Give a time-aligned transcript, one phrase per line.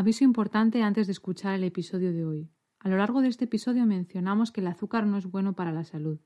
[0.00, 2.48] Aviso importante antes de escuchar el episodio de hoy.
[2.78, 5.82] A lo largo de este episodio mencionamos que el azúcar no es bueno para la
[5.82, 6.20] salud.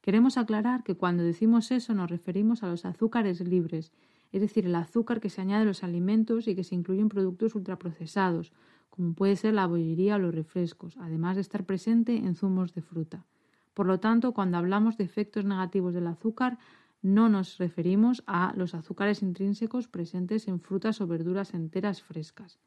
[0.00, 3.92] Queremos aclarar que cuando decimos eso nos referimos a los azúcares libres,
[4.32, 7.10] es decir, el azúcar que se añade a los alimentos y que se incluye en
[7.10, 8.54] productos ultraprocesados,
[8.88, 12.80] como puede ser la bollería o los refrescos, además de estar presente en zumos de
[12.80, 13.26] fruta.
[13.74, 16.56] Por lo tanto, cuando hablamos de efectos negativos del azúcar,
[17.02, 22.58] no nos referimos a los azúcares intrínsecos presentes en frutas o verduras enteras frescas.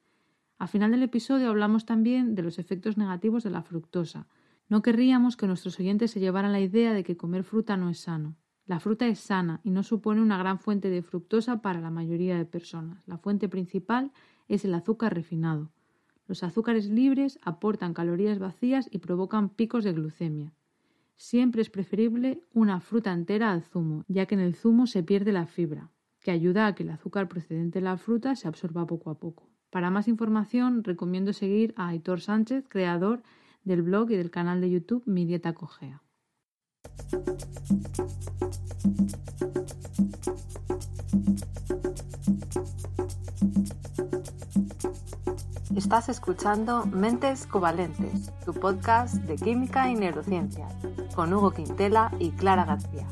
[0.61, 4.27] Al final del episodio hablamos también de los efectos negativos de la fructosa.
[4.69, 7.97] No querríamos que nuestros oyentes se llevaran la idea de que comer fruta no es
[7.97, 8.35] sano.
[8.67, 12.37] La fruta es sana y no supone una gran fuente de fructosa para la mayoría
[12.37, 13.01] de personas.
[13.07, 14.11] La fuente principal
[14.47, 15.71] es el azúcar refinado.
[16.27, 20.53] Los azúcares libres aportan calorías vacías y provocan picos de glucemia.
[21.15, 25.31] Siempre es preferible una fruta entera al zumo, ya que en el zumo se pierde
[25.31, 25.89] la fibra,
[26.19, 29.50] que ayuda a que el azúcar procedente de la fruta se absorba poco a poco.
[29.71, 33.23] Para más información recomiendo seguir a Aitor Sánchez, creador
[33.63, 36.01] del blog y del canal de YouTube Mi Dieta Cogea.
[45.73, 50.67] Estás escuchando Mentes Covalentes, tu podcast de química y neurociencia,
[51.15, 53.07] con Hugo Quintela y Clara García.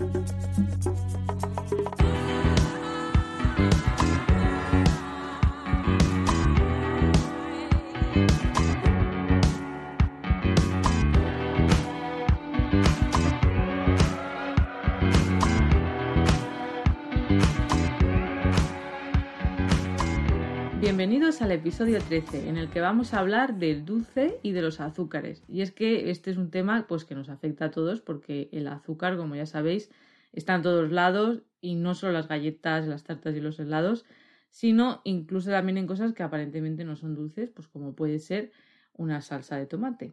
[21.29, 25.43] Al episodio 13, en el que vamos a hablar del dulce y de los azúcares.
[25.47, 28.67] Y es que este es un tema pues, que nos afecta a todos porque el
[28.67, 29.91] azúcar, como ya sabéis,
[30.33, 34.05] está en todos lados y no solo las galletas, las tartas y los helados,
[34.49, 38.51] sino incluso también en cosas que aparentemente no son dulces, pues como puede ser
[38.93, 40.11] una salsa de tomate.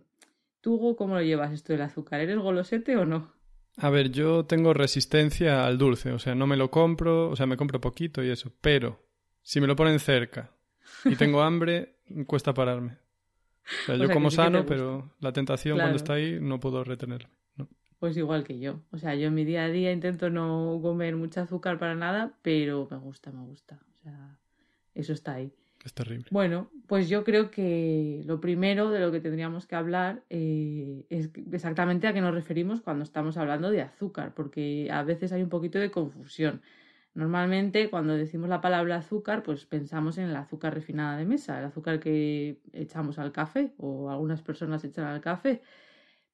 [0.60, 2.20] ¿Tú, cómo lo llevas esto del azúcar?
[2.20, 3.32] ¿Eres golosete o no?
[3.78, 7.46] A ver, yo tengo resistencia al dulce, o sea, no me lo compro, o sea,
[7.46, 9.00] me compro poquito y eso, pero
[9.42, 10.55] si me lo ponen cerca
[11.04, 12.96] y tengo hambre, cuesta pararme.
[13.82, 17.30] O sea, yo como sano, pero la tentación cuando está ahí no puedo retenerme.
[17.98, 18.80] Pues igual que yo.
[18.92, 22.34] O sea, yo en mi día a día intento no comer mucho azúcar para nada,
[22.42, 23.80] pero me gusta, me gusta.
[23.94, 24.38] O sea,
[24.94, 25.52] eso está ahí.
[25.84, 26.26] Es terrible.
[26.30, 31.30] Bueno, pues yo creo que lo primero de lo que tendríamos que hablar eh, es
[31.52, 35.48] exactamente a qué nos referimos cuando estamos hablando de azúcar, porque a veces hay un
[35.48, 36.60] poquito de confusión.
[37.16, 41.64] Normalmente cuando decimos la palabra azúcar, pues pensamos en el azúcar refinada de mesa, el
[41.64, 45.62] azúcar que echamos al café o algunas personas echan al café.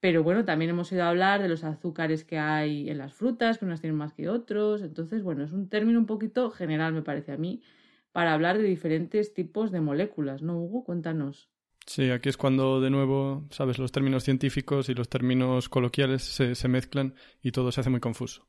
[0.00, 3.64] Pero bueno, también hemos oído hablar de los azúcares que hay en las frutas, que
[3.64, 4.82] unas tienen más que otros.
[4.82, 7.62] Entonces, bueno, es un término un poquito general, me parece a mí,
[8.10, 10.82] para hablar de diferentes tipos de moléculas, ¿no, Hugo?
[10.82, 11.48] Cuéntanos.
[11.86, 16.56] Sí, aquí es cuando de nuevo, sabes, los términos científicos y los términos coloquiales se,
[16.56, 18.48] se mezclan y todo se hace muy confuso.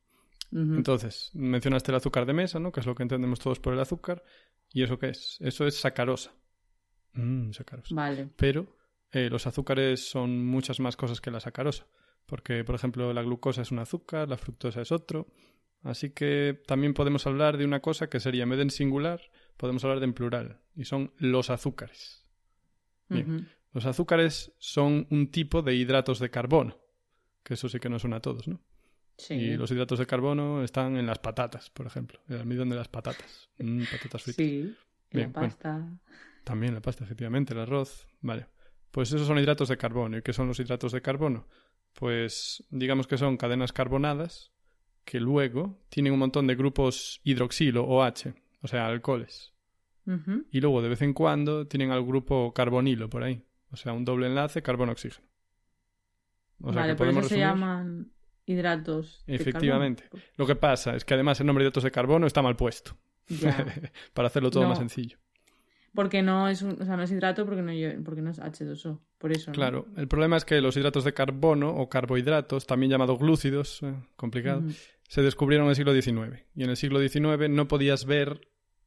[0.55, 2.71] Entonces, mencionaste el azúcar de mesa, ¿no?
[2.71, 4.23] Que es lo que entendemos todos por el azúcar.
[4.71, 5.37] ¿Y eso qué es?
[5.41, 6.31] Eso es sacarosa.
[7.13, 7.95] Mmm, sacarosa.
[7.95, 8.29] Vale.
[8.35, 8.77] Pero
[9.11, 11.87] eh, los azúcares son muchas más cosas que la sacarosa.
[12.27, 15.27] Porque, por ejemplo, la glucosa es un azúcar, la fructosa es otro.
[15.81, 19.21] Así que también podemos hablar de una cosa que sería, en vez de en singular,
[19.57, 20.61] podemos hablar de en plural.
[20.75, 22.25] Y son los azúcares.
[23.09, 23.49] Bien.
[23.73, 26.77] Los azúcares son un tipo de hidratos de carbono.
[27.43, 28.61] Que eso sí que nos suena a todos, ¿no?
[29.29, 32.87] Y los hidratos de carbono están en las patatas, por ejemplo, el almidón de las
[32.87, 33.49] patatas.
[33.59, 34.35] Mm, patatas fritas.
[34.35, 34.75] Sí,
[35.11, 35.87] la pasta.
[36.43, 38.07] también la pasta, efectivamente, el arroz.
[38.21, 38.47] Vale.
[38.91, 40.17] Pues esos son hidratos de carbono.
[40.17, 41.47] ¿Y qué son los hidratos de carbono?
[41.93, 44.51] Pues digamos que son cadenas carbonadas
[45.05, 49.53] que luego tienen un montón de grupos hidroxilo o H, o sea, alcoholes.
[50.51, 53.41] Y luego de vez en cuando tienen al grupo carbonilo por ahí,
[53.71, 55.25] o sea, un doble enlace carbono-oxígeno.
[56.59, 58.11] vale, por eso se llaman
[58.45, 59.23] hidratos.
[59.27, 60.09] Efectivamente.
[60.35, 62.97] Lo que pasa es que además el nombre de hidratos de carbono está mal puesto.
[64.13, 65.17] Para hacerlo todo más sencillo.
[65.93, 68.99] Porque no es, o sea, no es hidrato porque no, porque no es H2O.
[69.19, 69.51] Por eso.
[69.51, 69.87] Claro.
[69.95, 74.63] El problema es que los hidratos de carbono o carbohidratos, también llamados glúcidos, eh, complicado,
[75.07, 76.43] se descubrieron en el siglo XIX.
[76.55, 78.41] Y en el siglo XIX no podías ver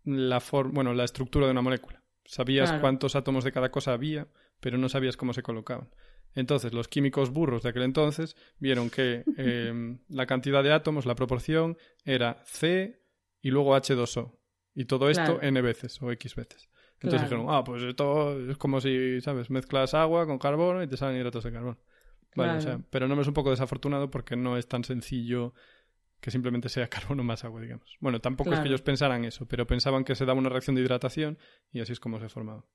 [0.05, 0.43] la,
[0.73, 2.03] bueno, la estructura de una molécula.
[2.25, 4.27] Sabías cuántos átomos de cada cosa había,
[4.59, 5.89] pero no sabías cómo se colocaban.
[6.37, 11.17] Entonces, los químicos burros de aquel entonces vieron que em, la cantidad de átomos, la
[11.17, 13.03] proporción, era C
[13.41, 14.39] y luego H2O.
[14.75, 16.69] Y todo esto N veces o X veces.
[17.01, 19.51] Entonces dijeron, ah, pues esto es como si, ¿sabes?
[19.51, 21.79] Mezclas agua con carbono y te salen hidratos de carbono.
[22.35, 25.55] Vale, o sea, pero no me es un poco desafortunado porque no es tan sencillo
[26.21, 27.97] que simplemente sea carbono más agua, digamos.
[28.01, 30.83] Bueno, tampoco es que ellos pensaran eso, pero pensaban que se daba una reacción de
[30.83, 31.39] hidratación
[31.73, 32.67] y así es como se formaba.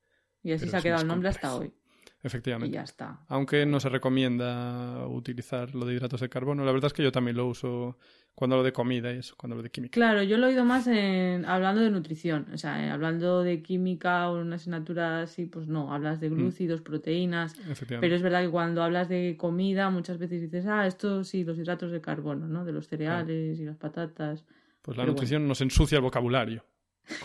[0.41, 1.75] Y así pero se ha quedado el nombre hasta complejo.
[2.21, 2.25] Hoy.
[2.25, 2.75] Y Efectivamente.
[2.75, 3.19] ya está.
[3.27, 6.63] Aunque no se recomienda utilizar lo de hidratos de carbono.
[6.63, 7.97] La verdad es que yo también lo uso
[8.35, 9.93] cuando hablo de comida y eso, cuando hablo de química.
[9.93, 12.47] Claro, yo lo he oído más en, hablando de nutrición.
[12.53, 15.93] O sea, eh, hablando de química o una asignatura así, pues no.
[15.93, 16.21] Hablas Mm.
[16.21, 17.53] de glúcidos, proteínas.
[17.59, 17.99] Efectivamente.
[18.01, 21.57] Pero es verdad que cuando hablas de comida, muchas veces dices, ah, esto sí, los
[21.57, 22.63] hidratos de carbono, ¿no?
[22.65, 24.45] De los cereales y las patatas.
[24.83, 26.63] Pues la pero nutrición nos ensucia el vocabulario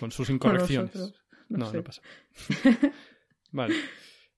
[0.00, 0.94] con sus Con incorrecciones.
[0.94, 1.76] nosotros, no, no, sé.
[1.76, 2.02] no pasa.
[3.52, 3.75] vale.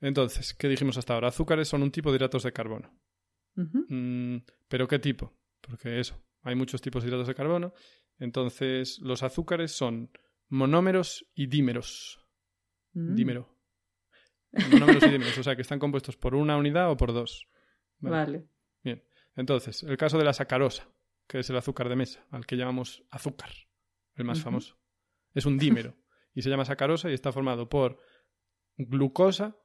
[0.00, 1.28] Entonces, ¿qué dijimos hasta ahora?
[1.28, 2.92] Azúcares son un tipo de hidratos de carbono.
[3.54, 5.36] Mm, ¿Pero qué tipo?
[5.60, 7.72] Porque eso, hay muchos tipos de hidratos de carbono.
[8.18, 10.10] Entonces, los azúcares son
[10.48, 12.24] monómeros y dímeros.
[12.92, 13.14] Mm.
[13.14, 13.58] Dímero.
[14.70, 17.48] Monómeros y dímeros, o sea que están compuestos por una unidad o por dos.
[17.98, 18.16] Vale.
[18.16, 18.48] Vale.
[18.82, 19.04] Bien.
[19.34, 20.88] Entonces, el caso de la sacarosa,
[21.26, 23.50] que es el azúcar de mesa, al que llamamos azúcar,
[24.14, 24.78] el más famoso.
[25.34, 25.96] Es un dímero
[26.34, 28.00] y se llama sacarosa y está formado por
[28.76, 29.56] glucosa,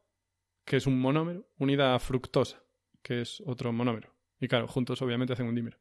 [0.65, 2.63] que es un monómero, unida a fructosa,
[3.01, 4.13] que es otro monómero.
[4.39, 5.77] Y claro, juntos obviamente hacen un dímero.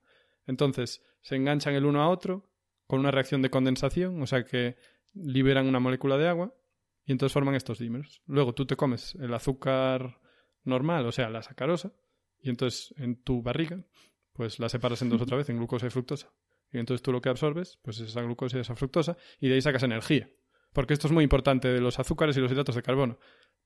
[0.46, 2.50] Entonces, se enganchan el uno a otro
[2.86, 4.76] con una reacción de condensación, o sea que
[5.14, 6.54] liberan una molécula de agua
[7.04, 8.22] y entonces forman estos dímeros.
[8.26, 10.20] Luego tú te comes el azúcar
[10.64, 11.92] normal, o sea, la sacarosa,
[12.38, 13.84] y entonces en tu barriga,
[14.32, 16.32] pues la separas en dos otra vez, en glucosa y fructosa.
[16.70, 19.54] Y entonces tú lo que absorbes, pues es esa glucosa y esa fructosa, y de
[19.54, 20.30] ahí sacas energía.
[20.72, 23.18] Porque esto es muy importante de los azúcares y los hidratos de carbono.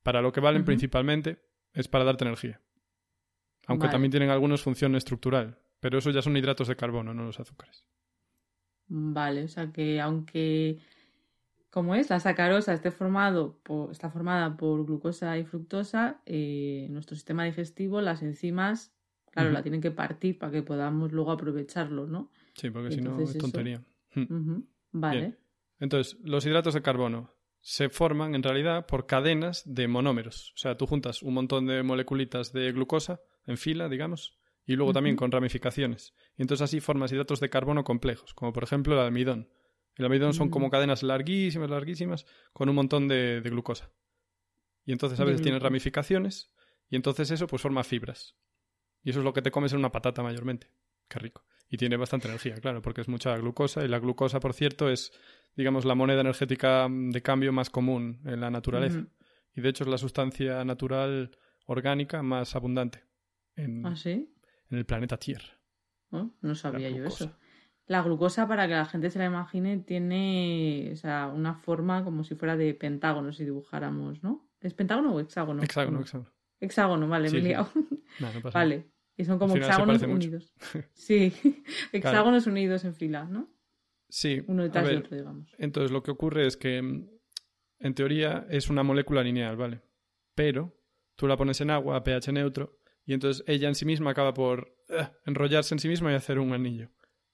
[0.07, 1.43] Para lo que valen principalmente
[1.73, 2.61] es para darte energía.
[3.67, 3.93] Aunque Vale.
[3.95, 5.59] también tienen algunos función estructural.
[5.81, 7.85] Pero eso ya son hidratos de carbono, no los azúcares.
[8.87, 10.79] Vale, o sea que aunque,
[11.71, 17.17] como es, la sacarosa esté formado por- está formada por glucosa y fructosa, eh, nuestro
[17.17, 18.95] sistema digestivo, las enzimas,
[19.33, 22.31] claro, la tienen que partir para que podamos luego aprovecharlo, ¿no?
[22.55, 23.83] Sí, porque si no es eso- tontería.
[24.15, 24.61] Hmm.
[24.93, 25.19] Vale.
[25.21, 25.39] Bien.
[25.81, 27.35] Entonces, los hidratos de carbono
[27.69, 30.53] se forman en realidad por cadenas de monómeros.
[30.55, 34.93] O sea, tú juntas un montón de moleculitas de glucosa en fila, digamos, y luego
[34.93, 36.15] también con ramificaciones.
[36.37, 39.51] Y entonces así formas hidratos de carbono complejos, como por ejemplo el almidón.
[39.97, 40.51] El almidón son Mm.
[40.53, 43.91] como cadenas larguísimas, larguísimas, con un montón de, de glucosa.
[44.85, 46.53] Y entonces a veces tienen ramificaciones,
[46.89, 48.37] y entonces eso pues forma fibras.
[49.03, 50.71] Y eso es lo que te comes en una patata mayormente.
[51.09, 51.45] Qué rico.
[51.69, 53.85] Y tiene bastante energía, claro, porque es mucha glucosa.
[53.85, 55.13] Y la glucosa, por cierto, es,
[55.57, 59.07] digamos, la moneda energética mm, de cambio más común en la naturaleza.
[59.55, 61.31] Y de hecho es la sustancia natural
[61.67, 63.05] orgánica más abundante
[63.57, 64.33] en, ¿Ah, sí?
[64.71, 65.59] en el planeta Tierra.
[66.11, 67.37] Oh, no sabía yo eso.
[67.87, 72.25] La glucosa, para que la gente se la imagine, tiene o sea, una forma como
[72.25, 74.49] si fuera de pentágono, si dibujáramos, ¿no?
[74.61, 75.63] ¿Es pentágono o hexágono?
[75.63, 76.03] hexágono, No.
[76.03, 76.31] hexágono.
[76.59, 77.69] Hexágono, vale, Sí, me he liado.
[77.75, 78.51] No, no pasa nada.
[78.55, 78.91] Vale.
[79.17, 80.53] Y son como hexágonos unidos.
[80.93, 81.33] Sí,
[81.93, 83.49] hexágonos unidos en fila, ¿no?
[84.09, 85.55] Sí, Uno detrás ver, de otro, digamos.
[85.59, 87.09] Entonces lo que ocurre es que mm,
[87.81, 89.83] en teoría es una molécula lineal, ¿vale?
[90.35, 90.77] Pero
[91.17, 94.35] tú la pones en agua a pH neutro y entonces ella en sí misma acaba
[94.35, 96.91] por eh, enrollarse en sí misma y hacer un anillo.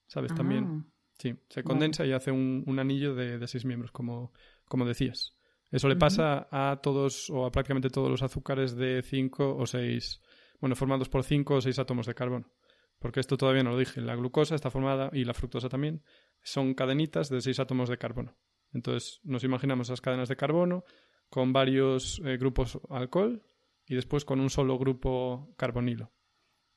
[0.06, 0.34] ¿Sabes?
[0.34, 0.64] También.
[0.64, 4.32] Ah, Sí, se condensa y hace un, un anillo de, de seis miembros, como,
[4.64, 5.36] como decías.
[5.70, 10.20] Eso le pasa a todos o a prácticamente todos los azúcares de cinco o seis,
[10.60, 12.50] bueno, formados por cinco o seis átomos de carbono.
[12.98, 14.00] Porque esto todavía no lo dije.
[14.00, 16.02] La glucosa está formada, y la fructosa también,
[16.43, 18.37] son cadenitas de seis átomos de carbono.
[18.72, 20.84] Entonces nos imaginamos esas cadenas de carbono
[21.29, 23.43] con varios eh, grupos alcohol
[23.87, 26.13] y después con un solo grupo carbonilo.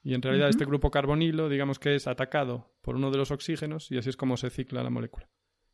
[0.03, 3.91] Y en realidad este grupo carbonilo, digamos que es atacado por uno de los oxígenos
[3.91, 5.27] y así es como se cicla la molécula.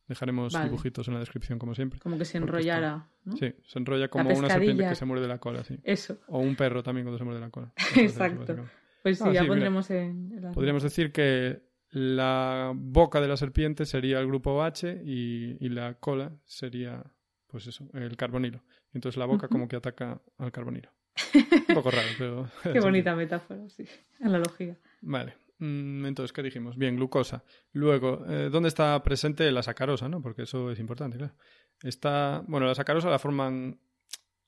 [0.08, 0.66] Dejaremos Vale.
[0.66, 2.00] dibujitos en la descripción, como siempre.
[2.00, 3.36] como que se enrollara, ¿no?
[3.38, 5.78] Sí, se enrolla como una serpiente que se muerde la cola, sí.
[5.84, 6.18] Eso.
[6.28, 7.72] O un perro también cuando se muerde la cola.
[7.96, 8.66] Exacto.
[9.04, 10.32] Pues sí, Ah, ya sí, pondremos en...
[10.34, 15.58] en las Podríamos decir que la boca de la serpiente sería el grupo H y,
[15.60, 17.04] y la cola sería,
[17.48, 18.64] pues eso, el carbonilo.
[18.94, 20.90] Entonces la boca como que ataca al carbonilo.
[21.70, 22.50] Un poco raro, pero...
[22.64, 23.86] Qué bonita metáfora, sí.
[24.22, 24.78] Analogía.
[25.02, 25.36] Vale.
[25.60, 26.78] Mm, Entonces, ¿qué dijimos?
[26.78, 27.44] Bien, glucosa.
[27.74, 30.10] Luego, eh, ¿dónde está presente la sacarosa?
[30.10, 30.22] ¿no?
[30.22, 31.34] Porque eso es importante, claro.
[31.84, 33.80] Está, bueno, la sacarosa la forman...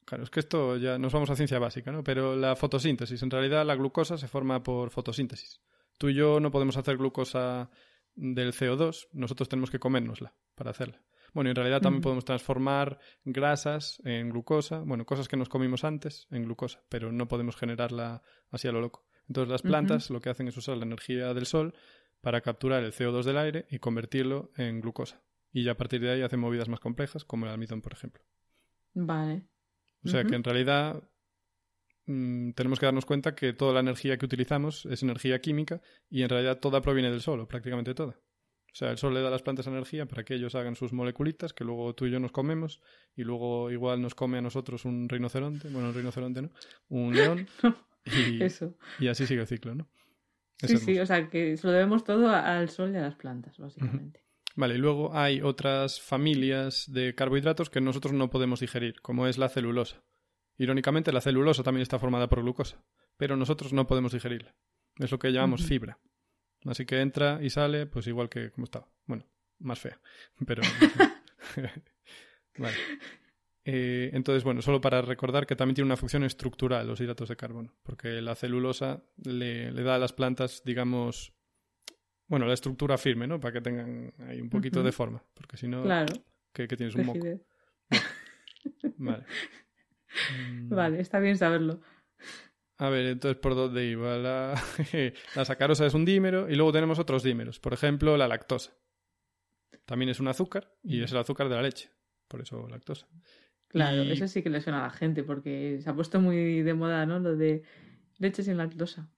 [0.06, 2.04] Claro, es que esto ya nos vamos a ciencia básica, ¿no?
[2.04, 5.62] Pero la fotosíntesis, en realidad la glucosa se forma por fotosíntesis.
[5.98, 7.70] Tú y yo no podemos hacer glucosa
[8.16, 11.02] del CO2, nosotros tenemos que comérnosla para hacerla.
[11.34, 15.84] Bueno, y en realidad también podemos transformar grasas en glucosa, bueno, cosas que nos comimos
[15.84, 18.22] antes en glucosa, pero no podemos generarla
[18.52, 19.08] así a lo loco.
[19.28, 21.74] Entonces las plantas lo que hacen es usar la energía del sol
[22.22, 25.24] para capturar el CO2 del aire y convertirlo en glucosa.
[25.52, 28.24] Y ya a partir de ahí hacen movidas más complejas, como el almidón, por ejemplo.
[28.94, 29.48] Vale.
[30.06, 31.04] O sea que en realidad
[32.06, 36.24] mm, tenemos que darnos cuenta que toda la energía que utilizamos es energía química y
[36.24, 38.20] en realidad toda proviene del sol, o prácticamente toda.
[38.72, 40.94] O sea, el sol le da a las plantas energía para que ellos hagan sus
[40.94, 42.82] moleculitas, que luego tú y yo nos comemos,
[43.16, 46.50] y luego igual nos come a nosotros un rinoceronte, bueno, un rinoceronte no,
[46.90, 47.48] un león,
[48.06, 48.76] y, Eso.
[49.00, 49.88] y así sigue el ciclo, ¿no?
[50.62, 50.86] Es Sí, hermoso.
[50.86, 54.24] sí, o sea que se lo debemos todo al sol y a las plantas, básicamente.
[54.56, 59.38] Vale, y luego hay otras familias de carbohidratos que nosotros no podemos digerir, como es
[59.38, 60.04] la celulosa.
[60.58, 62.84] Irónicamente, la celulosa también está formada por glucosa,
[63.18, 64.56] pero nosotros no podemos digerirla.
[64.98, 66.00] Es lo que llamamos fibra.
[66.66, 68.88] Así que entra y sale, pues igual que como estaba.
[69.06, 69.26] Bueno,
[69.60, 70.00] más fea,
[70.46, 70.62] pero...
[72.58, 72.78] vale.
[73.66, 77.38] Eh, entonces, bueno, solo para recordar que también tiene una función estructural los hidratos de
[77.38, 81.34] carbono, porque la celulosa le, le da a las plantas, digamos,
[82.28, 83.40] bueno, la estructura firme, ¿no?
[83.40, 86.14] Para que tengan ahí un poquito de forma, porque si no, Claro,
[86.52, 86.96] ¿qué, qué tienes?
[86.96, 87.26] Un moco.
[88.98, 89.26] Vale.
[90.38, 91.82] Mm, Vale, está bien saberlo.
[92.78, 94.18] A ver, entonces, ¿por dónde iba?
[94.18, 94.54] La,
[95.36, 97.60] la sacarosa es un dímero y luego tenemos otros dímeros.
[97.60, 98.74] Por ejemplo, la lactosa.
[99.86, 101.90] También es un azúcar y es el azúcar de la leche.
[102.28, 103.08] Por eso lactosa.
[103.68, 106.62] Claro, Y- eso sí que le suena a la gente, porque se ha puesto muy
[106.62, 107.20] de moda, ¿no?
[107.20, 107.64] Lo de
[108.18, 109.10] leche sin lactosa.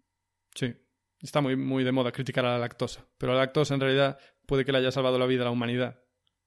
[0.53, 0.73] Sí.
[1.21, 3.07] Está muy, muy de moda criticar a la lactosa.
[3.17, 6.01] Pero la lactosa en realidad puede que le haya salvado la vida a la humanidad.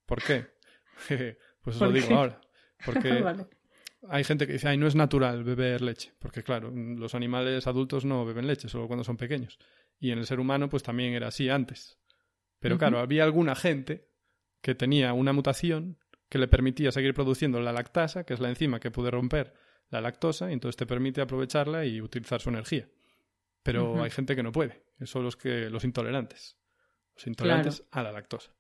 [0.07, 0.47] ¿Por qué?
[1.63, 2.15] pues os lo ¿Por digo qué?
[2.15, 2.41] ahora.
[2.85, 3.47] Porque vale.
[4.09, 6.13] Hay gente que dice, ay, no es natural beber leche.
[6.19, 9.59] Porque claro, los animales adultos no beben leche, solo cuando son pequeños.
[9.99, 11.99] Y en el ser humano, pues también era así antes.
[12.61, 14.09] Pero claro, había alguna gente
[14.61, 18.81] que tenía una mutación que le permitía seguir produciendo la lactasa, que es la enzima
[18.81, 19.55] que puede romper
[19.91, 22.89] la lactosa, y entonces te permite aprovecharla y utilizar su energía.
[23.63, 24.85] Pero hay gente que no puede.
[25.05, 26.59] Son los que los intolerantes.
[27.15, 28.53] Los intolerantes a la lactosa.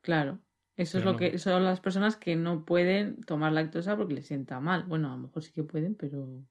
[0.00, 0.40] Claro.
[0.76, 1.18] Eso es lo no.
[1.18, 4.84] que son las personas que no pueden tomar lactosa porque les sienta mal.
[4.84, 6.44] Bueno, a lo mejor sí que pueden, pero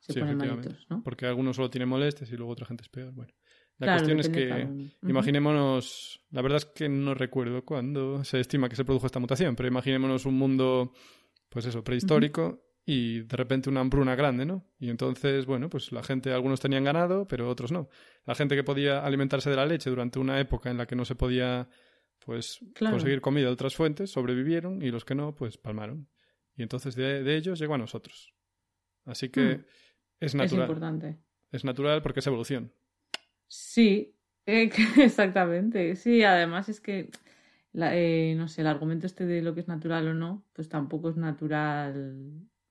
[0.00, 1.02] se Sí, ponen malitos, ¿no?
[1.04, 3.12] Porque algunos solo tienen molestias y luego otra gente es peor.
[3.12, 3.32] Bueno,
[3.78, 4.90] la Claro, cuestión es que.
[5.08, 9.56] Imaginémonos, la verdad es que no recuerdo cuándo se estima que se produjo esta mutación,
[9.56, 10.92] pero imaginémonos un mundo,
[11.48, 14.66] pues eso, prehistórico y de repente una hambruna grande, ¿no?
[14.78, 17.88] Y entonces, bueno, pues la gente, algunos tenían ganado, pero otros no.
[18.24, 21.04] La gente que podía alimentarse de la leche durante una época en la que no
[21.04, 21.68] se podía,
[22.24, 22.94] pues, Claro.
[22.96, 26.08] conseguir comida de otras fuentes, sobrevivieron y los que no, pues, palmaron.
[26.56, 28.34] Y entonces de, de ellos llegó a nosotros.
[29.04, 29.64] Así que Mm.
[30.20, 30.62] es Es natural.
[30.62, 31.18] importante.
[31.52, 32.72] Es natural porque es evolución.
[33.48, 34.14] Sí,
[34.46, 35.96] eh, exactamente.
[35.96, 37.10] Sí, además es que,
[37.72, 40.68] la- eh, no sé, el argumento este de lo que es natural o no, pues
[40.68, 42.22] tampoco es natural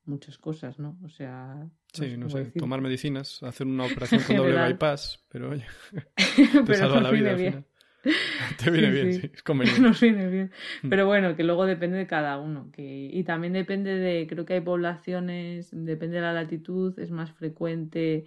[0.06, 0.98] muchas cosas, ¿no?
[1.04, 2.62] O sea, Sí, no cómo sé, decir.
[2.62, 3.86] tomar medicinas, hacer una
[4.20, 5.66] operación con doble bypass, pero oye,
[6.16, 7.66] te Pero salva la vida al final.
[8.64, 9.22] Te viene Sí, bien, sí.
[9.22, 9.82] sí, es conveniente.
[9.82, 10.52] Nos viene bien.
[10.84, 10.90] Mm.
[10.90, 12.70] Pero bueno, que luego depende de cada uno.
[12.72, 13.10] Que...
[13.12, 18.26] Y también depende de, creo que hay poblaciones, depende de la latitud, es más frecuente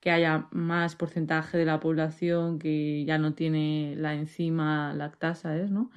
[0.00, 5.70] que haya más porcentaje de la población que ya no tiene la enzima lactasa, ¿es?
[5.70, 5.90] ¿no?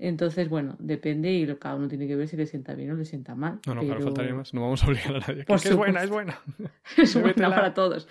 [0.00, 2.94] Entonces, bueno, depende y lo- cada uno tiene que ver si le sienta bien o
[2.94, 3.60] le sienta mal.
[3.66, 4.54] No, no, claro, pero- faltaría más.
[4.54, 5.44] No vamos a obligar a nadie.
[5.44, 6.38] Por Que es buena, es buena.
[6.96, 8.08] es buena para todos.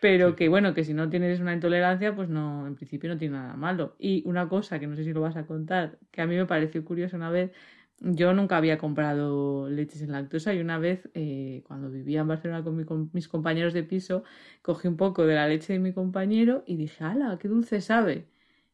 [0.00, 3.36] Pero que bueno, que si no tienes una intolerancia, pues no, en principio no tiene
[3.36, 3.96] nada malo.
[3.98, 6.46] Y una cosa que no sé si lo vas a contar, que a mí me
[6.46, 7.50] pareció curiosa una vez,
[8.00, 12.62] yo nunca había comprado leches en lactosa y una vez, eh, cuando vivía en Barcelona
[12.62, 14.22] con, mi- con mis compañeros de piso,
[14.62, 18.28] cogí un poco de la leche de mi compañero y dije, ¡hala, qué dulce sabe!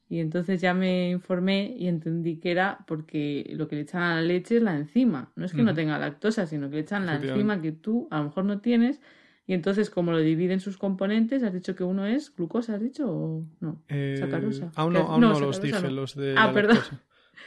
[0.09, 4.15] Y entonces ya me informé y entendí que era porque lo que le echan a
[4.17, 5.33] la leche es la enzima.
[5.37, 8.19] No es que no tenga lactosa, sino que le echan la enzima que tú a
[8.19, 9.01] lo mejor no tienes.
[9.47, 13.11] Y entonces, como lo dividen sus componentes, has dicho que uno es glucosa, ¿has dicho?
[13.11, 13.83] ¿O no?
[13.89, 14.73] Eh, Sacarosa.
[14.75, 15.11] Aún ¿Qué no, es?
[15.11, 15.91] aún No, no los dije, no.
[15.91, 16.77] los de Ah, la perdón.
[16.77, 17.03] lactosa.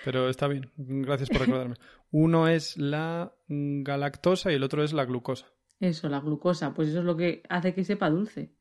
[0.05, 1.75] Pero está bien, gracias por recordarme.
[2.11, 5.47] Uno es la galactosa y el otro es la glucosa.
[5.79, 6.73] Eso, la glucosa.
[6.73, 8.51] Pues eso es lo que hace que sepa dulce.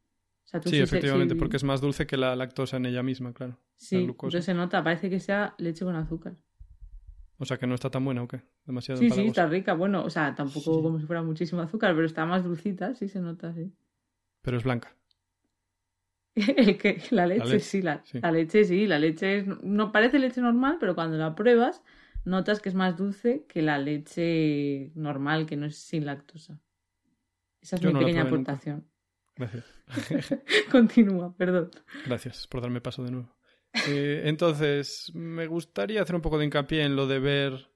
[0.45, 2.77] O sea, tú Sí, si se- efectivamente, si- porque es más dulce que la lactosa
[2.79, 3.59] en ella misma, claro.
[3.75, 6.37] Sí, entonces se nota, parece que sea leche con azúcar.
[7.39, 8.43] O sea que no está tan buena o qué?
[8.65, 9.43] Demasiado Sí, sí, empalagosa.
[9.43, 9.75] está rica.
[9.75, 10.83] Bueno, o sea, tampoco Sí.
[10.83, 13.73] como si fuera muchísimo azúcar, pero está más dulcita, sí se nota, sí.
[14.43, 14.97] Pero es blanca.
[16.35, 16.79] El
[17.11, 18.21] la leche, leche, sí, la, sí.
[18.21, 21.83] la leche sí, la leche es, no parece leche normal, pero cuando la pruebas
[22.25, 26.61] notas que es más dulce que la leche normal, que no es sin lactosa.
[27.63, 28.37] Esa es Yo mi no pequeña nunca.
[28.53, 28.87] aportación.
[29.37, 29.65] Gracias.
[30.71, 31.71] Continúa, perdón.
[32.07, 33.36] Gracias por darme paso de nuevo.
[33.89, 37.69] Eh, entonces, me gustaría hacer un poco de hincapié en lo de ver,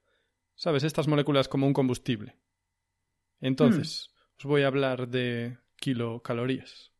[0.55, 0.83] ¿sabes?
[0.83, 2.35] Estas moléculas como un combustible.
[3.39, 6.91] Entonces, os voy a hablar de kilocalorías.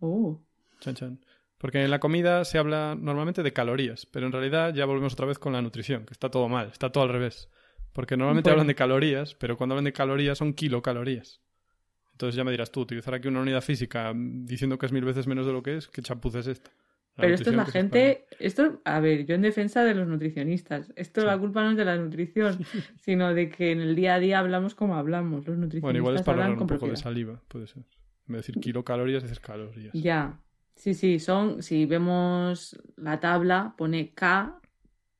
[0.00, 0.40] Oh,
[0.80, 1.24] Chan, chan.
[1.58, 5.26] Porque en la comida se habla normalmente de calorías, pero en realidad ya volvemos otra
[5.26, 7.48] vez con la nutrición, que está todo mal, está todo al revés.
[7.92, 8.54] Porque normalmente Bueno.
[8.54, 11.40] hablan de calorías, pero cuando hablan de calorías son kilocalorías.
[12.12, 15.04] Entonces ya me dirás tú, utilizar aquí una unidad física mm, diciendo que es mil
[15.04, 16.70] veces menos de lo que es, ¿qué champuz es esta?
[17.16, 21.24] Pero esto es la gente, esto, a ver, yo en defensa de los nutricionistas, esto
[21.24, 22.58] la culpa no es de la nutrición,
[23.00, 25.46] sino de que en el día a día hablamos como hablamos.
[25.46, 27.84] Los nutricionistas bueno, igual es para hablar un poco de saliva, puede ser.
[28.28, 29.92] En vez de decir kilocalorías, dices calorías.
[29.92, 30.40] Ya,
[30.74, 34.58] sí, sí, son, si vemos la tabla, pone K,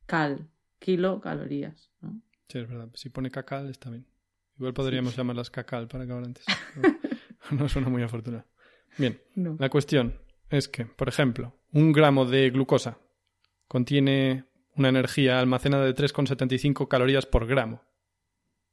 [0.07, 2.21] cal, kilocalorías, ¿no?
[2.49, 2.89] Sí, es verdad.
[2.95, 4.07] Si pone cacal, está bien.
[4.57, 6.45] Igual podríamos llamarlas cacal para acabar antes.
[7.51, 8.47] no suena muy afortunado.
[8.99, 9.21] Bien,
[9.59, 10.15] la cuestión
[10.51, 12.99] es que, por ejemplo, un gramo de glucosa
[13.67, 14.45] contiene
[14.77, 17.83] una energía almacenada de 3,75 calorías por gramo.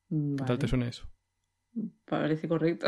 [0.09, 1.07] ¿Qué tal te suena eso?
[2.05, 2.87] Parece correcto.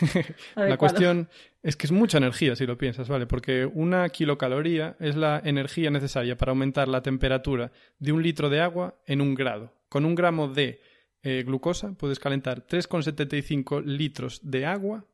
[0.56, 1.28] la cuestión
[1.62, 3.26] es que es mucha energía si lo piensas, ¿vale?
[3.26, 8.60] Porque una kilocaloría es la energía necesaria para aumentar la temperatura de un litro de
[8.60, 9.72] agua en un grado.
[9.88, 10.80] Con un gramo de
[11.22, 15.06] eh, glucosa puedes calentar 3,75 litros de agua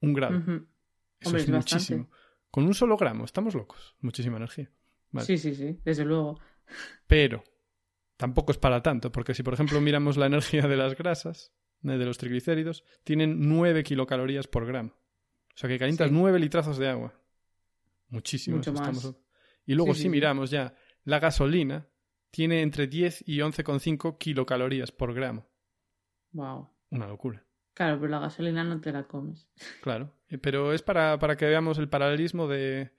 [0.00, 0.42] un grado.
[1.20, 2.08] Eso es, muchísimo.
[2.50, 3.96] Con un solo gramo, estamos locos.
[4.00, 4.70] Muchísima energía.
[5.18, 6.38] Sí, sí, sí, desde luego.
[7.06, 7.42] Pero
[8.16, 12.04] tampoco es para tanto, porque si por ejemplo miramos la energía de las grasas, de
[12.04, 14.90] los triglicéridos, tienen 9 kilocalorías por gramo.
[14.90, 17.14] O sea que calientas 9 litrazos de agua.
[18.08, 18.56] Muchísimo.
[18.56, 19.14] Mucho más.
[19.66, 21.88] Y luego si miramos ya, la gasolina
[22.30, 25.48] tiene entre 10 y 11,5 kilocalorías por gramo.
[26.32, 26.68] Wow.
[26.90, 27.44] Una locura.
[27.74, 29.48] Claro, pero la gasolina no te la comes.
[29.80, 32.90] Claro, eh, pero es para, para que veamos el paralelismo de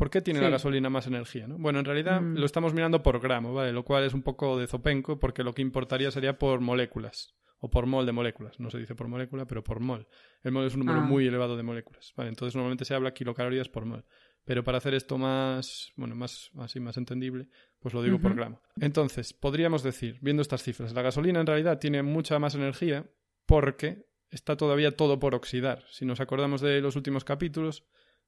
[0.00, 1.58] por qué tiene la gasolina más energía, ¿no?
[1.58, 2.36] Bueno, en realidad mm.
[2.36, 3.70] lo estamos mirando por gramo, ¿vale?
[3.72, 7.68] Lo cual es un poco de zopenco porque lo que importaría sería por moléculas o
[7.68, 8.58] por mol de moléculas.
[8.58, 10.08] No se dice por molécula, pero por mol.
[10.42, 11.04] El mol es un número ah.
[11.04, 12.30] muy elevado de moléculas, ¿vale?
[12.30, 14.04] Entonces normalmente se habla kilocalorías por mol.
[14.46, 18.62] Pero para hacer esto más, bueno, más así más entendible, pues lo digo por gramo.
[18.80, 23.06] Entonces, podríamos decir, viendo estas cifras, la gasolina en realidad tiene mucha más energía
[23.44, 25.84] porque está todavía todo por oxidar.
[25.90, 27.84] Si nos acordamos de los últimos capítulos,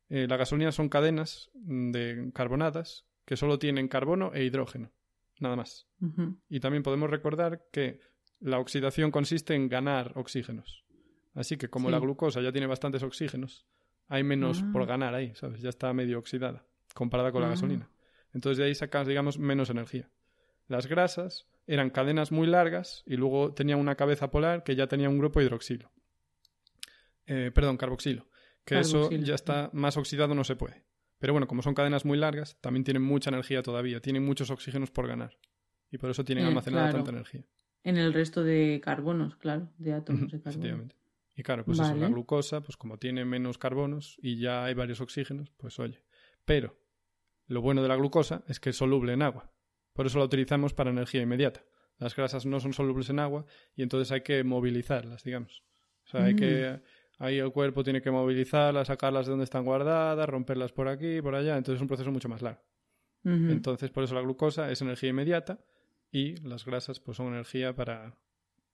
[0.08, 4.92] eh, la gasolina son cadenas de carbonadas que solo tienen carbono e hidrógeno,
[5.38, 5.86] nada más.
[6.48, 8.00] Y también podemos recordar que
[8.40, 10.84] la oxidación consiste en ganar oxígenos.
[11.34, 13.66] Así que como la glucosa ya tiene bastantes oxígenos,
[14.08, 14.86] hay menos por ah.
[14.86, 15.62] ganar ahí, ¿sabes?
[15.62, 17.50] Ya está medio oxidada comparada con la ah.
[17.50, 17.90] gasolina.
[18.34, 20.10] Entonces de ahí sacas, digamos, menos energía.
[20.66, 25.08] Las grasas eran cadenas muy largas y luego tenían una cabeza polar que ya tenía
[25.08, 25.90] un grupo hidroxilo.
[27.26, 28.28] Eh, perdón, carboxilo.
[28.64, 30.84] Que eso ya está más oxidado, no se puede.
[31.18, 34.90] Pero bueno, como son cadenas muy largas, también tienen mucha energía todavía, tienen muchos oxígenos
[34.90, 35.38] por ganar.
[35.90, 37.44] Y por eso tienen eh, almacenada tanta energía.
[37.84, 40.88] En el resto de carbonos, claro, de átomos de carbono.
[41.34, 45.00] Y claro, pues eso, la glucosa, pues como tiene menos carbonos y ya hay varios
[45.00, 46.02] oxígenos, pues oye.
[46.44, 46.78] Pero
[47.46, 49.52] lo bueno de la glucosa es que es soluble en agua.
[49.92, 51.62] Por eso la utilizamos para energía inmediata.
[51.98, 53.44] Las grasas no son solubles en agua
[53.76, 55.62] y entonces hay que movilizarlas, digamos.
[56.04, 56.78] O sea, hay que...
[56.78, 57.02] Mm.
[57.18, 61.36] Ahí el cuerpo tiene que movilizarlas, sacarlas de donde están guardadas, romperlas por aquí, por
[61.36, 61.56] allá.
[61.56, 62.60] Entonces es un proceso mucho más largo.
[63.24, 65.60] Entonces, por eso la glucosa es energía inmediata
[66.10, 68.16] y las grasas pues son energía para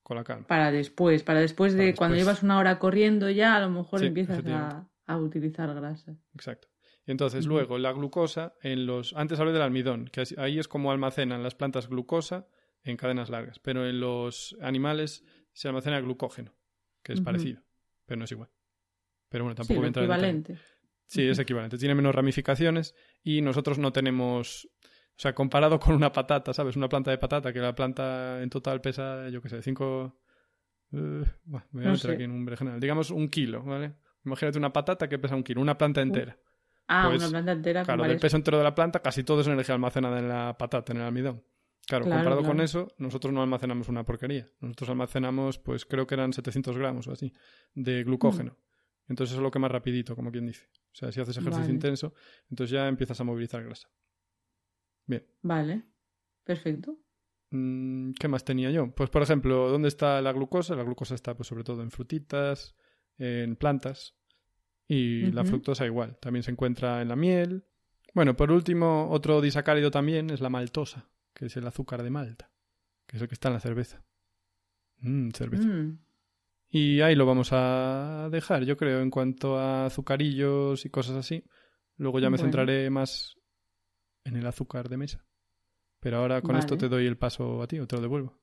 [0.02, 0.46] con la calma.
[0.46, 4.42] Para después, para después de cuando llevas una hora corriendo ya, a lo mejor empiezas
[4.46, 6.16] a, utilizar grasa.
[6.34, 6.68] Exacto.
[7.08, 9.14] Entonces luego la glucosa en los...
[9.14, 12.46] Antes hablé del almidón, que ahí es como almacenan las plantas glucosa
[12.84, 16.54] en cadenas largas, pero en los animales se almacena glucógeno,
[17.02, 17.62] que es parecido,
[18.04, 18.50] pero no es igual.
[19.30, 20.58] Pero bueno, tampoco sí, es equivalente.
[21.06, 21.78] Sí, es equivalente.
[21.78, 24.68] Tiene menos ramificaciones y nosotros no tenemos...
[24.76, 26.76] O sea, comparado con una patata, ¿sabes?
[26.76, 30.20] Una planta de patata, que la planta en total pesa, yo qué sé, 5...
[30.90, 31.26] Uh, me
[31.72, 32.78] voy a meter aquí en un general.
[32.78, 33.94] Digamos un kilo, ¿vale?
[34.26, 36.38] Imagínate una patata que pesa un kilo, una planta entera.
[36.88, 37.84] Ah, una pues, planta entera.
[37.84, 40.92] Claro, del peso entero de la planta, casi todo es energía almacenada en la patata,
[40.92, 41.44] en el almidón.
[41.86, 44.46] Claro, comparado con eso, nosotros no almacenamos una porquería.
[44.60, 47.32] Nosotros almacenamos, pues creo que eran 700 gramos o así,
[47.74, 48.52] de glucógeno.
[48.52, 49.12] Mm.
[49.12, 50.68] Entonces eso es lo que más rapidito, como quien dice.
[50.92, 52.12] O sea, si haces ejercicio intenso,
[52.50, 53.88] entonces ya empiezas a movilizar grasa.
[55.06, 55.26] Bien.
[55.40, 55.82] Vale,
[56.44, 56.98] perfecto.
[57.50, 58.94] Mm, ¿Qué más tenía yo?
[58.94, 60.74] Pues, por ejemplo, ¿dónde está la glucosa?
[60.74, 62.76] La glucosa está, pues, sobre todo en frutitas,
[63.16, 64.17] en plantas,
[64.88, 67.64] y la fructosa igual, también se encuentra en la miel.
[68.14, 72.50] Bueno, por último, otro disacárido también es la maltosa, que es el azúcar de Malta,
[73.06, 74.02] que es el que está en la cerveza.
[75.00, 75.68] Mmm, cerveza.
[75.68, 75.98] Mm.
[76.70, 81.44] Y ahí lo vamos a dejar, yo creo, en cuanto a azucarillos y cosas así.
[81.96, 83.36] Luego ya me centraré más
[84.24, 85.26] en el azúcar de mesa.
[86.00, 88.38] Pero ahora con esto te doy el paso a ti o te lo devuelvo.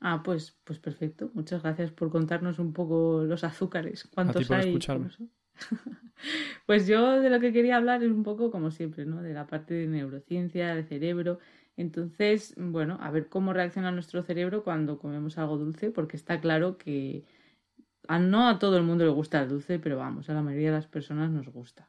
[0.00, 1.30] Ah, pues, pues perfecto.
[1.34, 4.08] Muchas gracias por contarnos un poco los azúcares.
[4.12, 5.10] ¿Cuántos a ti por Escucharme.
[6.66, 9.22] Pues yo de lo que quería hablar es un poco, como siempre, ¿no?
[9.22, 11.38] De la parte de neurociencia, del cerebro.
[11.76, 16.76] Entonces, bueno, a ver cómo reacciona nuestro cerebro cuando comemos algo dulce, porque está claro
[16.76, 17.24] que
[18.08, 20.70] a, no a todo el mundo le gusta el dulce, pero vamos, a la mayoría
[20.70, 21.88] de las personas nos gusta.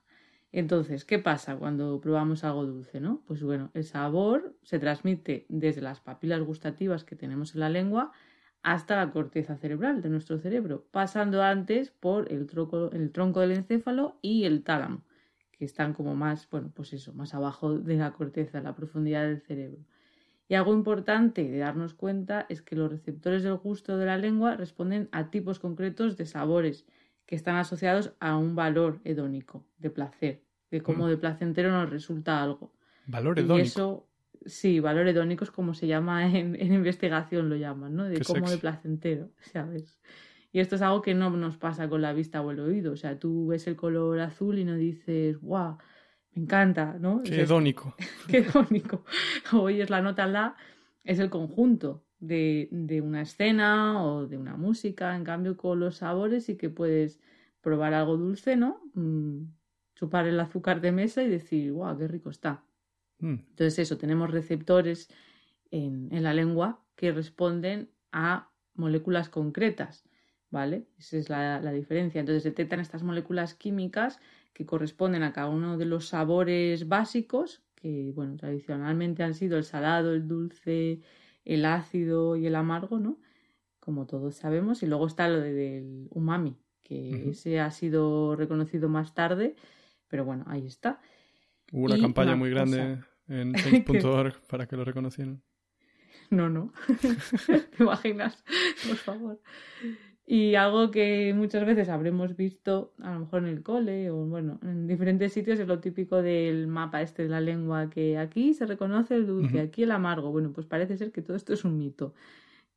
[0.52, 3.22] Entonces, ¿qué pasa cuando probamos algo dulce, no?
[3.28, 8.12] Pues bueno, el sabor se transmite desde las papilas gustativas que tenemos en la lengua
[8.64, 13.52] hasta la corteza cerebral de nuestro cerebro, pasando antes por el tronco, el tronco del
[13.52, 15.04] encéfalo y el tálamo,
[15.52, 19.42] que están como más, bueno, pues eso, más abajo de la corteza, la profundidad del
[19.42, 19.80] cerebro.
[20.48, 24.56] Y algo importante de darnos cuenta es que los receptores del gusto de la lengua
[24.56, 26.86] responden a tipos concretos de sabores
[27.28, 31.10] que están asociados a un valor hedónico, de placer, de cómo mm.
[31.10, 32.74] de placentero nos resulta algo.
[33.06, 33.60] Valor hedónico.
[33.60, 34.09] Y eso,
[34.46, 38.06] sí, valor hedónico es como se llama en, investigación, lo llaman, ¿no?
[38.06, 40.00] De cómo de placentero, ¿sabes?
[40.52, 42.94] Y esto es algo que no nos pasa con la vista o el oído.
[42.94, 45.78] O sea, tú ves el color azul y no dices, guau,
[46.34, 47.22] me encanta, ¿no?
[47.24, 47.96] Qué hedónico.
[48.28, 49.04] Qué hedónico.
[49.54, 50.56] Oyes la nota la,
[51.04, 55.16] es el conjunto de, de, una escena o de una música.
[55.16, 57.20] En cambio, con los sabores sí que puedes
[57.62, 58.82] probar algo dulce, ¿no?
[58.96, 59.44] Mm,
[59.94, 62.64] chupar el azúcar de mesa y decir, guau, qué rico está.
[63.20, 63.36] Mm.
[63.50, 65.10] Entonces, eso, tenemos receptores
[65.72, 70.04] en, en la lengua que responden a moléculas concretas.
[70.52, 70.88] ¿Vale?
[70.98, 72.20] Esa es la, la diferencia.
[72.20, 74.20] Entonces detectan estas moléculas químicas
[74.52, 79.64] que corresponden a cada uno de los sabores básicos, que bueno, tradicionalmente han sido el
[79.64, 81.02] salado, el dulce,
[81.46, 83.22] el ácido y el amargo, ¿no?
[83.80, 89.14] Como todos sabemos, y luego está lo del umami, que ese ha sido reconocido más
[89.14, 89.56] tarde,
[90.08, 91.00] pero bueno, ahí está.
[91.72, 93.54] Hubo una campaña muy grande en
[93.86, 95.42] change.org para que lo reconocieran.
[96.30, 96.72] No, no.
[97.48, 98.44] ¿Te imaginas?
[98.88, 99.42] Por favor.
[100.32, 104.60] Y algo que muchas veces habremos visto, a lo mejor en el cole o bueno,
[104.62, 108.68] en diferentes sitios, es lo típico del mapa este de la lengua, que aquí se
[108.68, 110.32] reconoce el dulce, aquí el amargo.
[110.32, 112.14] Bueno, pues parece ser que todo esto es un mito.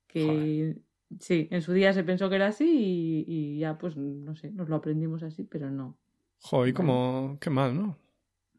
[0.06, 0.78] Que
[1.20, 4.70] sí, en su día se pensó que era así y, ya pues no sé, nos
[4.70, 5.98] lo aprendimos así, pero no.
[6.38, 7.98] Joder, como qué mal, ¿no?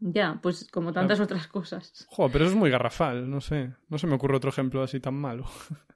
[0.06, 2.06] Ya, pues como tantas otras cosas.
[2.10, 3.72] Joder, pero eso es muy garrafal, no sé.
[3.88, 5.46] No se me ocurre otro ejemplo así tan malo.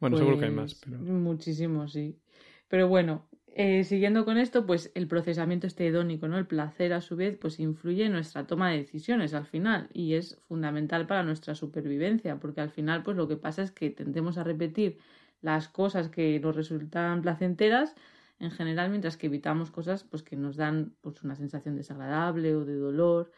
[0.00, 0.74] Bueno, seguro que hay más.
[0.74, 2.18] Pues muchísimo, sí.
[2.66, 6.36] Pero bueno, eh, siguiendo con esto, pues el procesamiento este hedónico, ¿no?
[6.36, 10.14] El placer a su vez, pues influye en nuestra toma de decisiones al final y
[10.14, 14.36] es fundamental para nuestra supervivencia, porque al final, pues lo que pasa es que tendemos
[14.36, 14.98] a repetir
[15.40, 17.94] las cosas que nos resultan placenteras
[18.42, 22.64] en general, mientras que evitamos cosas pues que nos dan pues una sensación desagradable o
[22.64, 23.30] de dolor.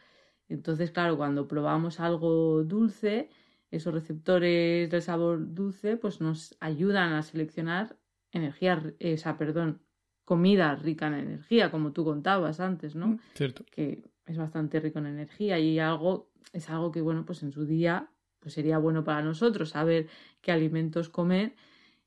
[0.49, 3.29] Entonces, claro, cuando probamos algo dulce,
[3.71, 7.99] esos receptores del sabor dulce pues nos ayudan a seleccionar
[8.33, 9.83] energía, esa, perdón,
[10.25, 13.09] comida rica en energía, como tú contabas antes, ¿no?
[13.09, 13.65] Mm, cierto.
[13.71, 17.67] Que es bastante rico en energía y algo, es algo que, bueno, pues en su
[17.67, 20.09] día pues sería bueno para nosotros saber
[20.41, 21.55] qué alimentos comer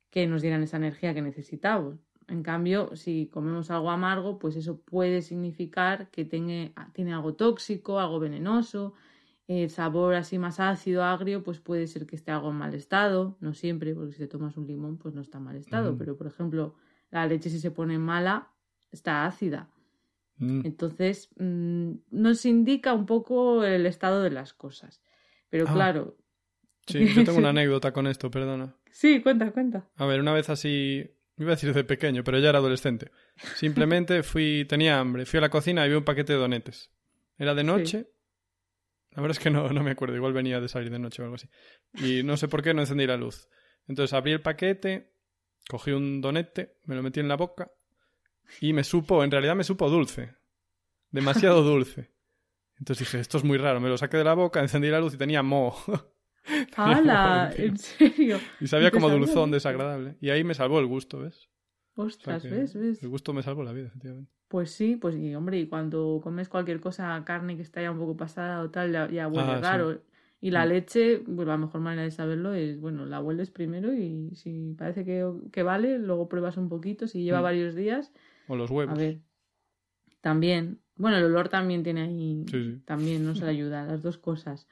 [0.09, 1.99] que nos dieran esa energía que necesitamos.
[2.27, 7.99] En cambio, si comemos algo amargo, pues eso puede significar que tiene, tiene algo tóxico,
[7.99, 8.93] algo venenoso,
[9.47, 13.37] el sabor así más ácido, agrio, pues puede ser que esté algo en mal estado,
[13.39, 16.17] no siempre, porque si te tomas un limón, pues no está en mal estado, pero
[16.17, 16.75] por ejemplo,
[17.11, 18.49] la leche si se pone mala,
[18.91, 19.69] está ácida.
[20.37, 20.65] Mm.
[20.65, 25.01] Entonces, mm, nos indica un poco el estado de las cosas.
[25.49, 25.73] Pero ah.
[25.73, 26.17] claro.
[26.85, 28.75] Sí, yo tengo una anécdota con esto, perdona.
[28.91, 29.87] Sí, cuenta, cuenta.
[29.95, 33.11] A ver, una vez así, iba a decir de pequeño, pero ya era adolescente.
[33.55, 36.91] Simplemente fui, tenía hambre, fui a la cocina y vi un paquete de donetes.
[37.37, 38.07] Era de noche
[39.17, 41.25] la verdad es que no, no me acuerdo, igual venía de salir de noche o
[41.25, 41.49] algo así.
[41.95, 43.49] Y no sé por qué no encendí la luz.
[43.87, 45.11] Entonces abrí el paquete,
[45.67, 47.71] cogí un donete, me lo metí en la boca
[48.61, 50.35] y me supo, en realidad me supo dulce.
[51.09, 52.11] Demasiado dulce.
[52.77, 53.79] Entonces dije, esto es muy raro.
[53.79, 56.13] Me lo saqué de la boca, encendí la luz y tenía moho.
[56.75, 57.51] ¡Hala!
[57.55, 58.39] ¿En serio?
[58.59, 60.15] Y sabía como dulzón desagradable.
[60.21, 61.49] Y ahí me salvó el gusto, ¿ves?
[61.95, 62.75] Ostras, ¿ves?
[62.75, 63.01] ¿ves?
[63.01, 64.31] El gusto me salvó la vida, efectivamente.
[64.47, 67.97] Pues sí, pues y hombre, y cuando comes cualquier cosa, carne que está ya un
[67.97, 70.01] poco pasada o tal, ya, huele ah, raro.
[70.39, 70.69] Y la mm.
[70.69, 75.03] leche, pues la mejor manera de saberlo es, bueno, la hueles primero y si parece
[75.03, 77.43] que, vale, luego pruebas un poquito, si lleva mm.
[77.43, 78.13] varios días.
[78.47, 78.95] O los huevos.
[78.95, 79.19] A ver.
[80.21, 80.79] También.
[80.95, 82.81] Bueno, el olor también tiene ahí.
[82.85, 84.67] También nos ayuda, las dos cosas.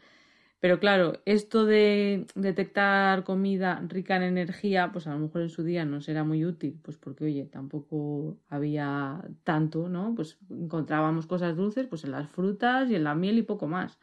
[0.65, 5.61] Pero claro, esto de detectar comida rica en energía, pues a lo mejor en su
[5.63, 10.15] día no será muy útil, pues porque, oye, tampoco había tanto, ¿no?
[10.15, 13.99] Pues encontrábamos cosas dulces pues en las frutas y en la miel y poco más.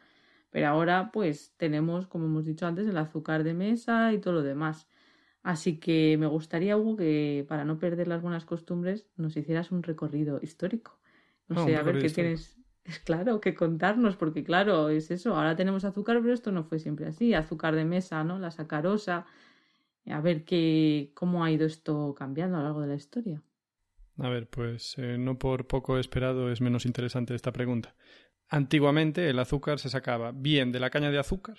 [0.51, 4.41] Pero ahora, pues tenemos, como hemos dicho antes, el azúcar de mesa y todo lo
[4.43, 4.87] demás.
[5.43, 9.83] Así que me gustaría, Hugo, que para no perder las buenas costumbres, nos hicieras un
[9.83, 10.97] recorrido histórico.
[11.49, 15.35] No ah, sé, a ver qué tienes, es claro, que contarnos, porque claro, es eso,
[15.35, 18.39] ahora tenemos azúcar, pero esto no fue siempre así, azúcar de mesa, ¿no?
[18.39, 19.25] La sacarosa,
[20.05, 23.41] a ver qué, cómo ha ido esto cambiando a lo largo de la historia.
[24.19, 27.95] A ver, pues eh, no por poco esperado es menos interesante esta pregunta.
[28.49, 31.57] Antiguamente el azúcar se sacaba bien de la caña de azúcar,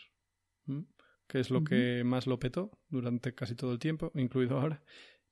[1.26, 4.82] que es lo que más lo petó durante casi todo el tiempo, incluido ahora.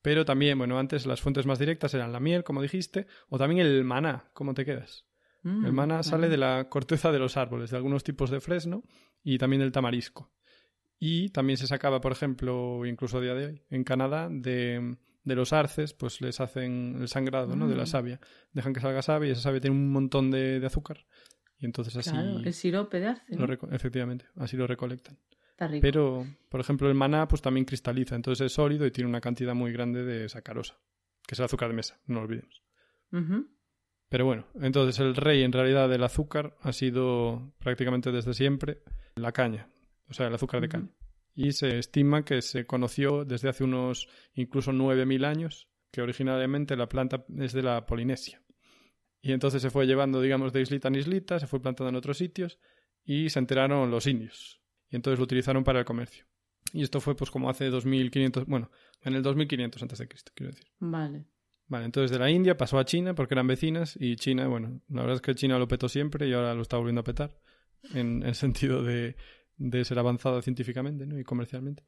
[0.01, 3.65] Pero también, bueno, antes las fuentes más directas eran la miel, como dijiste, o también
[3.65, 5.07] el maná, ¿cómo te quedas?
[5.45, 8.85] El mm, maná sale de la corteza de los árboles, de algunos tipos de fresno
[9.23, 10.33] y también del tamarisco.
[10.99, 15.35] Y también se sacaba, por ejemplo, incluso a día de hoy, en Canadá, de, de
[15.35, 17.67] los arces, pues les hacen el sangrado, ¿no?
[17.67, 17.87] De la mm.
[17.87, 18.21] savia.
[18.53, 21.05] Dejan que salga savia y esa savia tiene un montón de, azúcar.
[21.59, 22.11] Y entonces así...
[22.11, 23.37] Claro, el sirope de arce,
[23.73, 25.19] Efectivamente, así lo recolectan.
[25.81, 29.55] Pero, por ejemplo, el maná pues también cristaliza, entonces es sólido y tiene una cantidad
[29.55, 30.79] muy grande de sacarosa,
[31.27, 32.63] que es el azúcar de mesa, no lo olvidemos.
[34.13, 38.83] Pero bueno, entonces el rey en realidad del azúcar ha sido prácticamente desde siempre
[39.15, 39.71] la caña,
[40.07, 40.91] o sea, el azúcar de caña.
[41.35, 46.91] Y se estima que se conoció desde hace unos incluso 9.000 años, que originalmente la
[46.91, 48.43] planta es de la Polinesia.
[49.23, 52.19] Y entonces se fue llevando, digamos, de islita en islita, se fue plantando en otros
[52.19, 52.59] sitios
[53.03, 56.27] y se enteraron los indios y entonces lo utilizaron para el comercio.
[56.75, 58.71] Y esto fue pues como hace 2500, bueno,
[59.01, 60.67] en el 2500 antes de Cristo, quiero decir.
[60.81, 61.25] Vale.
[61.73, 65.01] Vale, entonces de la India pasó a China porque eran vecinas y China, bueno, la
[65.01, 67.35] verdad es que China lo petó siempre y ahora lo está volviendo a petar
[67.95, 69.17] en el sentido de,
[69.57, 71.19] de ser avanzado científicamente ¿no?
[71.19, 71.83] y comercialmente.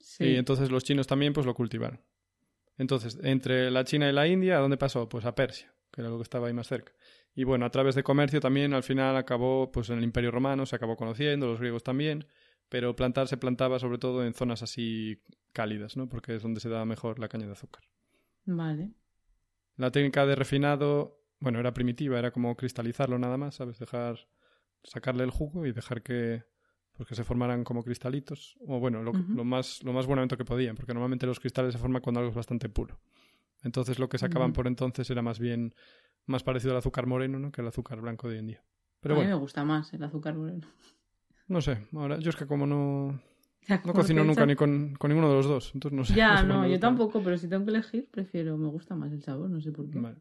[0.00, 0.24] Sí.
[0.24, 2.00] Y entonces los chinos también pues lo cultivaron.
[2.78, 5.08] Entonces, entre la China y la India, ¿a dónde pasó?
[5.08, 6.92] Pues a Persia, que era lo que estaba ahí más cerca.
[7.32, 10.66] Y bueno, a través de comercio también al final acabó pues en el Imperio Romano,
[10.66, 12.26] se acabó conociendo, los griegos también,
[12.68, 15.22] pero plantar se plantaba sobre todo en zonas así
[15.52, 16.08] cálidas, ¿no?
[16.08, 17.84] Porque es donde se daba mejor la caña de azúcar.
[18.44, 18.90] Vale.
[19.78, 23.78] La técnica de refinado, bueno, era primitiva, era como cristalizarlo nada más, ¿sabes?
[23.78, 24.18] Dejar,
[24.82, 26.44] sacarle el jugo y dejar que,
[26.92, 30.44] pues que se formaran como cristalitos, o bueno, lo, lo más, lo más buenamente que
[30.44, 33.00] podían, porque normalmente los cristales se forman cuando algo es bastante puro.
[33.62, 35.74] Entonces lo que sacaban por entonces era más bien
[36.26, 37.50] más parecido al azúcar moreno, ¿no?
[37.50, 38.64] Que el azúcar blanco de hoy en día.
[39.00, 40.66] Pero a mí me gusta más el azúcar moreno.
[41.46, 43.22] No sé, ahora yo es que como no...
[43.68, 46.14] no cocino nunca ni con, ninguno de los dos, entonces no sé.
[46.14, 49.50] Ya, no, yo tampoco, pero si tengo que elegir, prefiero, me gusta más el sabor,
[49.50, 49.98] no sé por qué.
[49.98, 50.16] Vale.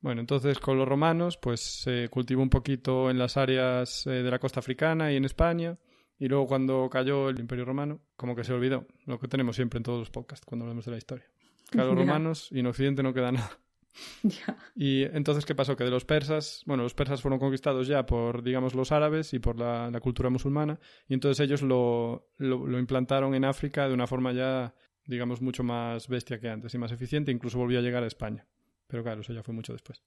[0.00, 4.30] Bueno, entonces con los romanos, pues se cultivó un poquito en las áreas eh, de
[4.30, 5.78] la costa africana y en España.
[6.18, 9.78] Y luego cuando cayó el Imperio Romano, como que se olvidó, lo que tenemos siempre
[9.78, 11.24] en todos los podcasts cuando hablamos de la historia.
[11.70, 13.58] Que a los romanos y en Occidente no queda nada.
[14.74, 15.76] Y entonces, ¿qué pasó?
[15.76, 19.38] Que de los persas, bueno, los persas fueron conquistados ya por, digamos, los árabes y
[19.38, 24.32] por la, cultura musulmana, y entonces ellos lo, lo, implantaron en África de una forma
[24.32, 24.74] ya,
[25.06, 28.46] digamos, mucho más bestia que antes y más eficiente, incluso volvió a llegar a España.
[28.86, 30.02] Pero claro, eso ya fue mucho después.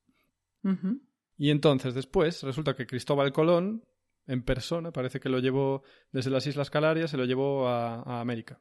[1.38, 3.84] Y entonces, después, resulta que Cristóbal Colón,
[4.28, 8.60] en persona, parece que lo llevó desde las Islas Canarias, se lo llevó a, América.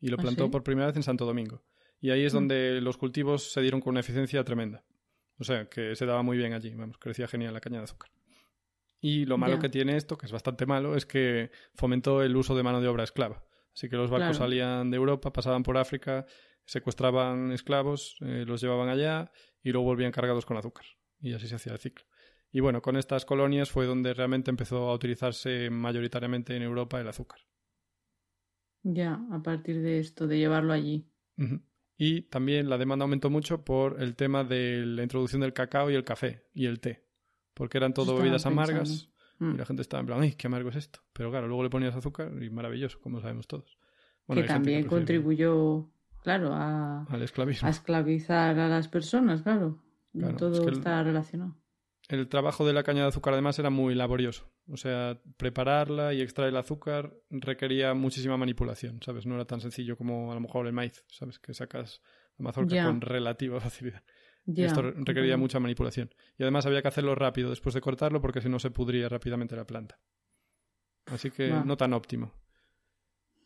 [0.00, 1.62] Y lo ¿Ah, plantó por primera vez en Santo Domingo.
[2.02, 2.36] Y ahí es mm.
[2.36, 4.84] donde los cultivos se dieron con una eficiencia tremenda.
[5.38, 8.10] O sea, que se daba muy bien allí, vamos, crecía genial la caña de azúcar.
[9.00, 12.54] Y lo malo que tiene esto, que es bastante malo, es que fomentó el uso
[12.54, 13.44] de mano de obra esclava.
[13.74, 16.26] Así que los barcos salían de Europa, pasaban por África,
[16.66, 20.86] secuestraban esclavos, eh, los llevaban allá y luego volvían cargados con azúcar.
[21.20, 22.04] Y así se hacía el ciclo.
[22.52, 27.08] Y bueno, con estas colonias fue donde realmente empezó a utilizarse mayoritariamente en Europa el
[27.08, 27.40] azúcar.
[28.82, 31.08] Ya, a partir de esto, de llevarlo allí.
[31.96, 35.94] Y también la demanda aumentó mucho por el tema de la introducción del cacao y
[35.94, 37.06] el café y el té.
[37.54, 39.56] Porque eran todo bebidas amargas y mm.
[39.56, 41.00] la gente estaba en plan, ¡ay, qué amargo es esto!
[41.12, 43.78] Pero claro, luego le ponías azúcar y maravilloso, como sabemos todos.
[44.28, 45.90] que también contribuyó,
[46.22, 47.66] claro, a, Al esclavismo.
[47.66, 49.80] a esclavizar a las personas, claro.
[50.38, 51.56] todo está relacionado.
[52.08, 54.51] El trabajo de la caña de azúcar además era muy laborioso.
[54.68, 59.26] O sea, prepararla y extraer el azúcar requería muchísima manipulación, ¿sabes?
[59.26, 61.38] No era tan sencillo como a lo mejor el maíz, ¿sabes?
[61.38, 62.00] Que sacas
[62.38, 64.02] la mazorca con relativa facilidad.
[64.46, 66.14] Esto requería mucha manipulación.
[66.38, 69.56] Y además había que hacerlo rápido después de cortarlo porque si no se pudría rápidamente
[69.56, 69.98] la planta.
[71.06, 72.32] Así que no tan óptimo.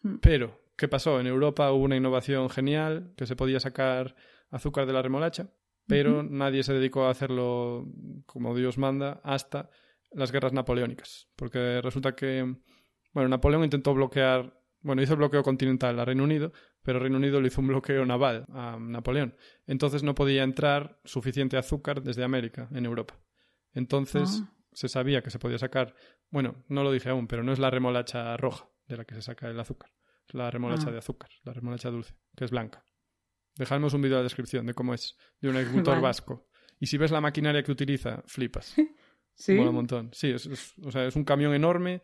[0.02, 0.16] Hmm.
[0.20, 1.20] Pero, ¿qué pasó?
[1.20, 4.14] En Europa hubo una innovación genial que se podía sacar
[4.50, 5.50] azúcar de la remolacha
[5.86, 7.86] pero nadie se dedicó a hacerlo
[8.26, 9.70] como Dios manda hasta
[10.16, 12.56] las guerras napoleónicas, porque resulta que,
[13.12, 16.52] bueno, Napoleón intentó bloquear, bueno, hizo el bloqueo continental a Reino Unido,
[16.82, 19.36] pero Reino Unido le hizo un bloqueo naval a Napoleón.
[19.66, 23.20] Entonces no podía entrar suficiente azúcar desde América en Europa.
[23.72, 24.54] Entonces ah.
[24.72, 25.94] se sabía que se podía sacar,
[26.30, 29.22] bueno, no lo dije aún, pero no es la remolacha roja de la que se
[29.22, 29.90] saca el azúcar,
[30.26, 30.92] es la remolacha ah.
[30.92, 32.84] de azúcar, la remolacha dulce, que es blanca.
[33.56, 36.48] Dejadnos un vídeo en la descripción de cómo es, de un agricultor vasco.
[36.78, 38.74] Y si ves la maquinaria que utiliza, flipas.
[39.36, 39.52] Sí.
[39.52, 40.10] Mola un montón.
[40.12, 42.02] Sí, es, o sea, es un camión enorme.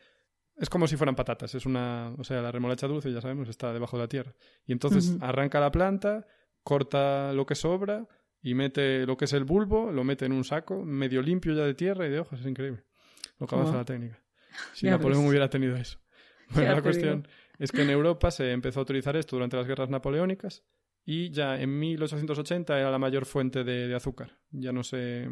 [0.57, 1.55] Es como si fueran patatas.
[1.55, 2.15] Es una.
[2.19, 4.35] O sea, la remolacha dulce, ya sabemos, está debajo de la tierra.
[4.67, 6.27] Y entonces arranca la planta,
[6.63, 8.07] corta lo que sobra,
[8.43, 11.65] y mete lo que es el bulbo, lo mete en un saco, medio limpio ya
[11.65, 12.41] de tierra y de hojas.
[12.41, 12.85] Es increíble
[13.39, 14.19] lo que avanza la técnica.
[14.75, 15.99] Si Napoleón hubiera tenido eso.
[16.55, 17.27] Bueno, la cuestión
[17.59, 20.65] es que en Europa se empezó a utilizar esto durante las guerras napoleónicas
[21.05, 24.39] y ya en 1880 era la mayor fuente de, azúcar.
[24.51, 25.31] Ya no, se,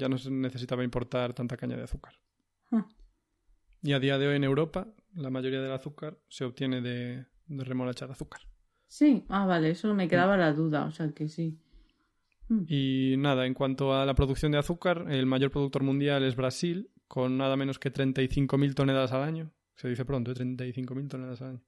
[0.00, 2.14] ya no se necesitaba importar tanta caña de azúcar.
[2.72, 2.86] Ah.
[3.82, 7.64] Y a día de hoy en Europa la mayoría del azúcar se obtiene de, de
[7.64, 8.42] remolacha de azúcar.
[8.86, 11.58] Sí, ah, vale, eso me quedaba la duda, o sea que sí.
[12.48, 12.64] Hmm.
[12.66, 16.90] Y nada, en cuanto a la producción de azúcar, el mayor productor mundial es Brasil,
[17.06, 19.52] con nada menos que 35.000 toneladas al año.
[19.76, 20.34] Se dice pronto, ¿eh?
[20.34, 21.62] 35.000 toneladas al año.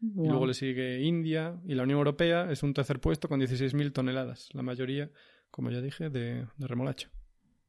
[0.00, 3.92] Y luego le sigue India y la Unión Europea es un tercer puesto con 16.000
[3.92, 5.10] toneladas, la mayoría,
[5.50, 7.10] como ya dije, de, de remolacha.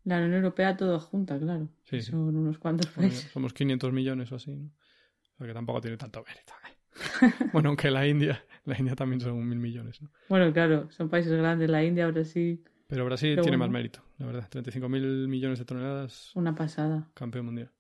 [0.04, 1.70] La Unión Europea todo junta, claro.
[1.84, 3.30] Sí, Son unos cuantos países.
[3.32, 4.72] Somos 500 millones o así, ¿no?
[5.34, 6.54] O sea que tampoco tiene tanto mérito.
[6.68, 6.80] ¿eh?
[7.54, 10.02] bueno, aunque la India, la India también son mil millones.
[10.02, 10.10] ¿no?
[10.28, 12.64] Bueno, claro, son países grandes, la India, Brasil.
[12.88, 14.48] Pero Brasil tiene más mérito, la verdad.
[14.50, 16.36] 35 mil millones de toneladas.
[16.36, 17.08] Una pasada.
[17.14, 17.72] Campeón mundial.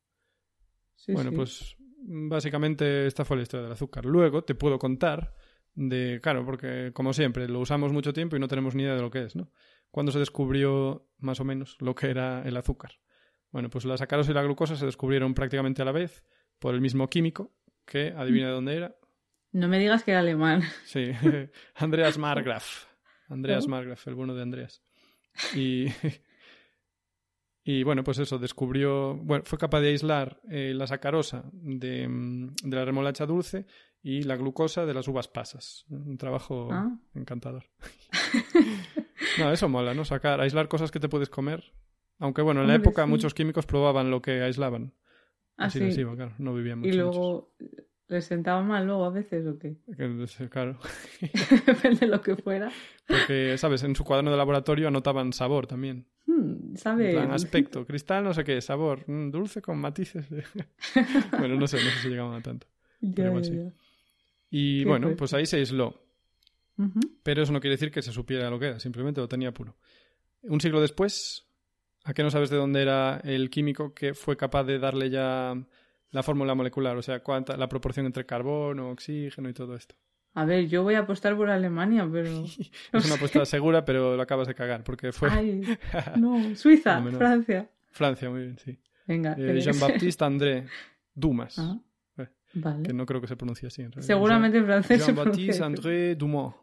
[1.07, 4.05] bueno, pues básicamente esta fue la historia del azúcar.
[4.05, 5.33] Luego te puedo contar
[5.73, 9.01] de, claro, porque como siempre lo usamos mucho tiempo y no tenemos ni idea de
[9.01, 9.51] lo que es, ¿no?
[9.91, 12.99] ¿Cuándo se descubrió más o menos lo que era el azúcar?
[13.51, 16.23] Bueno, pues la sacarosa y la glucosa se descubrieron prácticamente a la vez
[16.59, 17.51] por el mismo químico
[17.85, 18.95] que, adivina de dónde era,
[19.51, 20.61] no me digas que era alemán.
[20.85, 21.11] Sí,
[21.75, 22.85] Andreas Margraf.
[23.29, 23.67] Andreas.
[23.67, 24.83] Margraf, el bueno de Andreas.
[25.55, 25.85] Y,
[27.63, 32.07] y bueno, pues eso, descubrió, bueno, fue capaz de aislar eh, la sacarosa de,
[32.63, 33.65] de, la remolacha dulce
[34.01, 35.85] y la glucosa de las uvas pasas.
[35.89, 36.95] Un trabajo ah.
[37.15, 37.65] encantador.
[39.39, 40.05] no, eso mola, ¿no?
[40.05, 41.73] Sacar, aislar cosas que te puedes comer.
[42.19, 44.93] Aunque bueno, en la época muchos químicos probaban lo que aislaban.
[45.57, 46.03] Ah, Así sí.
[46.03, 46.89] claro, no vivían mucho.
[46.89, 47.53] Y luego
[48.09, 49.77] ¿Les sentaba mal luego a veces o qué?
[50.49, 50.79] Claro.
[51.67, 52.71] Depende de lo que fuera.
[53.05, 53.83] Porque, ¿sabes?
[53.83, 56.07] En su cuaderno de laboratorio anotaban sabor también.
[56.25, 57.11] Hmm, ¿Sabe?
[57.11, 60.27] Plan, aspecto, cristal, no sé qué, sabor, mm, dulce con matices.
[61.37, 62.65] bueno, no sé, no sé si llegaban a tanto.
[64.51, 66.01] Y bueno, pues ahí se aisló.
[67.23, 69.75] Pero eso no quiere decir que se supiera lo que era, simplemente lo tenía puro.
[70.43, 71.45] Un siglo después,
[72.03, 75.55] ¿a qué no sabes de dónde era el químico que fue capaz de darle ya
[76.11, 79.95] la fórmula molecular, o sea, cuánta, la proporción entre carbono, oxígeno y todo esto.
[80.33, 82.43] A ver, yo voy a apostar por Alemania, pero...
[82.93, 85.29] es una apuesta segura, pero lo acabas de cagar, porque fue...
[85.29, 85.61] Ay,
[86.17, 87.69] no, Suiza, Francia.
[87.91, 88.79] Francia, muy bien, sí.
[89.07, 89.35] Venga.
[89.37, 90.67] Eh, Jean-Baptiste André
[91.15, 91.57] Dumas.
[91.57, 91.79] Ah,
[92.17, 92.83] eh, vale.
[92.83, 93.81] Que no creo que se pronuncie así.
[93.81, 96.55] En Seguramente en francés Jean-Baptiste André Dumont.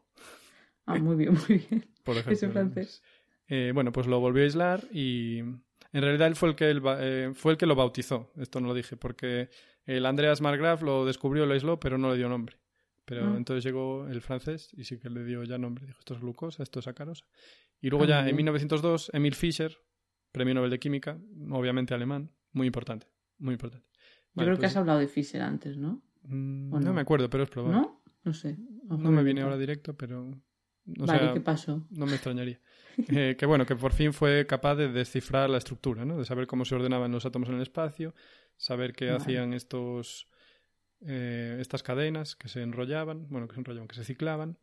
[0.86, 1.86] Ah, muy bien, muy bien.
[2.04, 2.32] Por ejemplo.
[2.32, 3.02] Es en francés.
[3.48, 7.32] Eh, bueno, pues lo volvió a aislar y en realidad él fue el que, eh,
[7.34, 9.50] fue el que lo bautizó, esto no lo dije, porque
[9.84, 12.56] el Andreas Margraf lo descubrió, lo aisló, pero no le dio nombre.
[13.04, 13.34] Pero ah.
[13.36, 15.86] entonces llegó el francés y sí que le dio ya nombre.
[15.86, 17.24] Dijo, esto es glucosa, esto es sacarosa.
[17.80, 19.78] Y luego ya en 1902, Emil Fischer,
[20.32, 21.18] premio Nobel de Química,
[21.50, 23.06] obviamente alemán, muy importante,
[23.38, 23.86] muy importante.
[24.34, 26.02] Yo creo que pues has hablado de Fischer antes, ¿no?
[26.24, 26.92] Mm, no?
[26.92, 27.78] me acuerdo, pero es probable.
[27.78, 28.02] ¿No?
[28.24, 28.58] No sé.
[28.88, 30.36] no me viene ahora directo, pero...
[30.86, 31.86] vale, ¿qué pasó?
[31.90, 32.60] No me extrañaría.
[33.08, 36.16] Eh, que bueno, que por fin fue capaz de descifrar la estructura, ¿no?
[36.16, 38.14] De saber cómo se ordenaban los átomos en el espacio,
[38.56, 40.28] saber qué hacían estos
[41.02, 44.58] eh, estas cadenas que se enrollaban, bueno, que se enrollaban, que se ciclaban.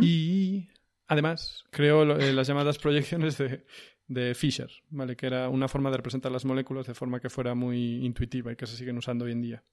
[0.00, 0.68] Y
[1.08, 3.64] además creó eh, las llamadas proyecciones de,
[4.06, 5.16] de Fisher, ¿vale?
[5.16, 8.56] Que era una forma de representar las moléculas de forma que fuera muy intuitiva y
[8.56, 9.64] que se siguen usando hoy en día.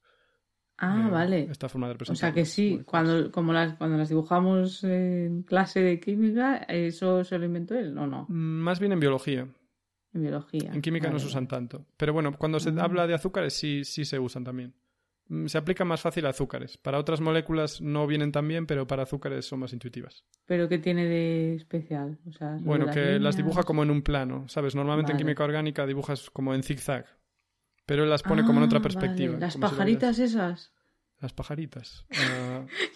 [0.78, 1.48] Ah, vale.
[1.50, 2.16] Esta forma de representar.
[2.16, 7.22] O sea que sí, cuando, como las, cuando las dibujamos en clase de química, ¿eso
[7.24, 8.26] se lo inventó él o no?
[8.28, 9.46] Mm, más bien en biología.
[10.12, 10.72] En biología.
[10.72, 11.86] En química no se usan tanto.
[11.96, 12.82] Pero bueno, cuando se ah.
[12.82, 14.74] habla de azúcares sí, sí se usan también.
[15.28, 16.76] Mm, se aplica más fácil a azúcares.
[16.78, 20.24] Para otras moléculas no vienen tan bien, pero para azúcares son más intuitivas.
[20.46, 22.18] ¿Pero qué tiene de especial?
[22.60, 24.74] bueno, que las dibuja como en un plano, ¿sabes?
[24.74, 27.06] Normalmente en química orgánica dibujas como en zigzag
[27.92, 29.38] pero las pone como en otra ah, perspectiva.
[29.38, 30.72] Las pajaritas esas.
[31.20, 32.06] Las pajaritas.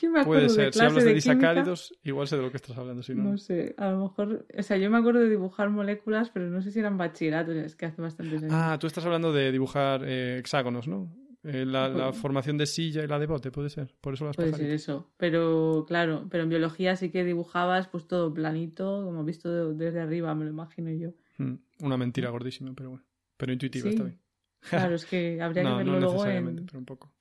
[0.03, 0.73] Uh, puede ser.
[0.73, 3.03] Si hablas de, disacáridos, igual sé de lo que estás hablando.
[3.03, 3.25] Si no...
[3.25, 4.47] no sé, a lo mejor.
[4.57, 7.77] O sea, yo me acuerdo de dibujar moléculas, pero no sé si eran bachilleratos, es
[7.77, 8.55] que hace bastante tiempo.
[8.57, 11.15] Ah, tú estás hablando de dibujar eh, hexágonos, ¿no?
[11.45, 13.95] Eh, la, la, formación de silla y la de bote, puede ser.
[14.01, 15.11] Por eso las Puede ser eso.
[15.17, 20.35] Pero claro, pero en biología sí que dibujabas pues todo planito, como visto desde arriba,
[20.35, 21.11] me lo imagino yo.
[21.37, 23.05] Hmm, una mentira gordísima, pero bueno.
[23.37, 24.26] Pero intuitiva, está bien.
[24.61, 26.67] Claro, es que habría que verlo luego en,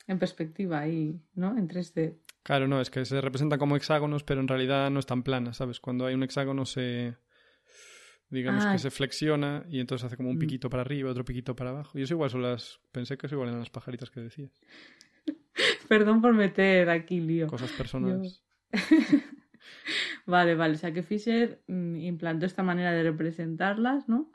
[0.08, 1.58] en perspectiva ahí, ¿no?
[1.58, 2.18] En 3D.
[2.44, 5.80] Claro, no, es que se representan como hexágonos, pero en realidad no están planas, ¿sabes?
[5.80, 7.16] Cuando hay un hexágono se
[8.30, 8.78] digamos que ah.
[8.78, 10.40] se flexiona y entonces hace como un mm.
[10.40, 11.98] piquito para arriba, otro piquito para abajo.
[11.98, 14.52] Y eso igual son las pensé que eso igual eran las pajaritas que decías.
[15.88, 17.48] Perdón por meter aquí lío.
[17.48, 18.44] Cosas personales.
[20.26, 20.76] vale, vale.
[20.76, 24.32] O sea que Fisher mm, implantó esta manera de representarlas, ¿no?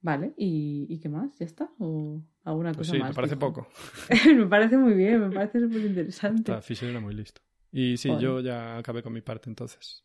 [0.00, 1.36] Vale, ¿Y, qué más?
[1.38, 1.70] ¿Ya está?
[1.78, 3.10] ¿O alguna pues cosa sí, más?
[3.10, 3.68] me parece poco.
[4.26, 6.60] me parece muy bien, me parece súper interesante.
[6.62, 7.40] Fisher era muy listo.
[7.72, 10.04] Y sí, yo ya acabé con mi parte entonces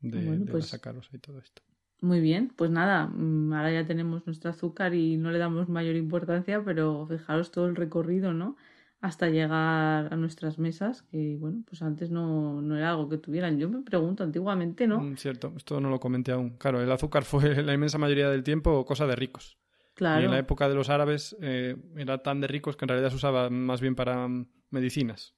[0.00, 0.66] de, bueno, pues...
[0.66, 1.62] sacaros y todo esto.
[2.00, 5.94] Muy bien, pues nada, mm, ahora ya tenemos nuestro azúcar y no le damos mayor
[5.94, 8.56] importancia, pero fijaros todo el recorrido, ¿no?
[9.02, 13.58] Hasta llegar a nuestras mesas, que bueno, pues antes no, no era algo que tuvieran.
[13.58, 15.00] Yo me pregunto, antiguamente, ¿no?
[15.00, 16.56] Mm, cierto, esto no lo comenté aún.
[16.56, 19.58] Claro, el azúcar fue la inmensa mayoría del tiempo cosa de ricos.
[19.94, 20.22] Claro.
[20.22, 23.10] Y en la época de los árabes eh, era tan de ricos que en realidad
[23.10, 25.34] se usaba más bien para mm, medicinas.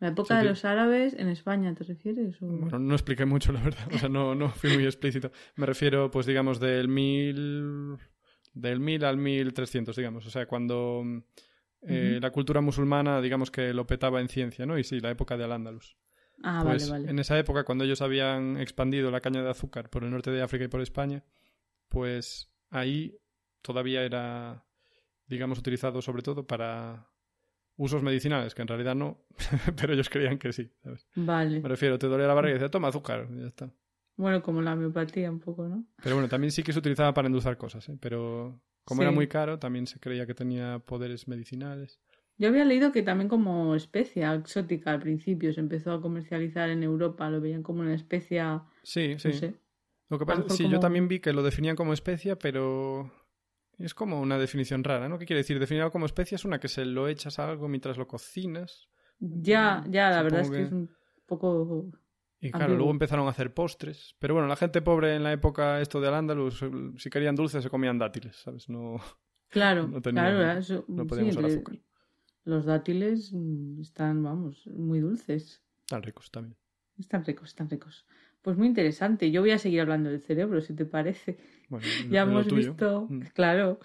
[0.00, 2.38] ¿La época de los árabes en España te refieres?
[2.40, 3.86] Bueno, no expliqué mucho, la verdad.
[3.94, 5.30] O sea, no, no fui muy explícito.
[5.54, 7.96] Me refiero, pues, digamos, del mil...
[8.52, 10.26] del mil al mil trescientos, digamos.
[10.26, 11.04] O sea, cuando
[11.86, 14.78] eh, la cultura musulmana, digamos que lo petaba en ciencia, ¿no?
[14.78, 15.96] Y sí, la época de Al-Ándalus.
[16.42, 17.10] Ah, pues, vale, vale.
[17.10, 20.42] En esa época, cuando ellos habían expandido la caña de azúcar por el norte de
[20.42, 21.24] África y por España,
[21.88, 23.18] pues ahí
[23.62, 24.64] todavía era,
[25.26, 27.08] digamos, utilizado sobre todo para
[27.76, 29.24] usos medicinales, que en realidad no,
[29.76, 31.06] pero ellos creían que sí, ¿sabes?
[31.14, 31.60] Vale.
[31.60, 33.70] Me refiero, te dolía la barriga y decía, toma azúcar, y ya está.
[34.16, 35.84] Bueno, como la homeopatía un poco, ¿no?
[36.02, 37.96] Pero bueno, también sí que se utilizaba para endulzar cosas, ¿eh?
[38.00, 42.00] Pero como era muy caro, también se creía que tenía poderes medicinales.
[42.36, 46.82] Yo había leído que también como especia exótica al principio se empezó a comercializar en
[46.82, 48.64] Europa, lo veían como una especia...
[48.82, 49.30] Sí, sí.
[50.08, 53.10] Lo que pasa, sí, yo también vi que lo definían como especia, pero
[53.78, 55.18] es como una definición rara, ¿no?
[55.18, 55.58] ¿Qué quiere decir?
[55.58, 58.88] Definir algo como especia es una que se lo echas a algo mientras lo cocinas.
[59.18, 60.90] Ya, ya, la verdad es que, es un
[61.26, 61.90] poco...
[62.40, 64.16] Y claro, luego empezaron a hacer postres.
[64.18, 66.64] Pero bueno, la gente pobre en la época esto de Al-Ándalus,
[66.98, 68.68] si querían dulces se comían dátiles, ¿sabes?
[68.68, 68.96] No...
[69.48, 71.78] Claro, no claro, eso, no sí, azúcar.
[72.44, 75.62] Los dátiles mm, están, vamos, muy dulces.
[75.80, 76.56] Están ricos también.
[76.98, 78.06] Están ricos, están ricos.
[78.42, 79.30] Pues muy interesante.
[79.30, 81.38] Yo voy a seguir hablando del cerebro, si te parece.
[82.10, 83.20] ya hemos visto, mm.
[83.32, 83.80] claro,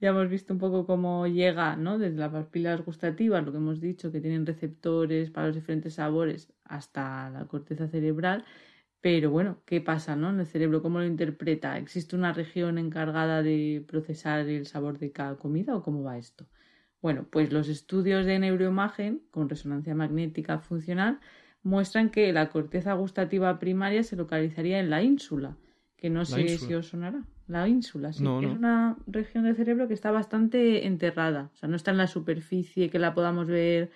[0.00, 1.98] ya hemos visto un poco cómo llega, ¿no?
[1.98, 6.52] Desde las papilas gustativas, lo que hemos dicho, que tienen receptores para los diferentes sabores,
[6.64, 8.44] hasta la corteza cerebral.
[9.00, 10.30] Pero bueno, ¿qué pasa, no?
[10.30, 11.78] En el cerebro, ¿cómo lo interpreta?
[11.78, 16.48] ¿Existe una región encargada de procesar el sabor de cada comida o cómo va esto?
[17.02, 21.20] Bueno, pues los estudios de neuroimagen con resonancia magnética funcional
[21.62, 25.58] muestran que la corteza gustativa primaria se localizaría en la ínsula,
[25.96, 27.24] que no sé si os sonará.
[27.46, 28.24] La ínsula, sí.
[28.24, 31.50] Es una región del cerebro que está bastante enterrada.
[31.52, 33.90] O sea, no está en la superficie que la podamos ver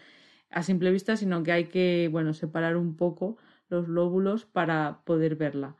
[0.51, 3.39] a simple vista, sino que hay que, bueno, separar un poco
[3.69, 5.77] los lóbulos para poder verla.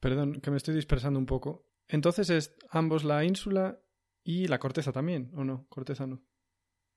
[0.00, 1.66] Perdón, que me estoy dispersando un poco.
[1.88, 3.78] Entonces es ambos la ínsula
[4.24, 5.66] y la corteza también, ¿o no?
[5.68, 6.22] Corteza no.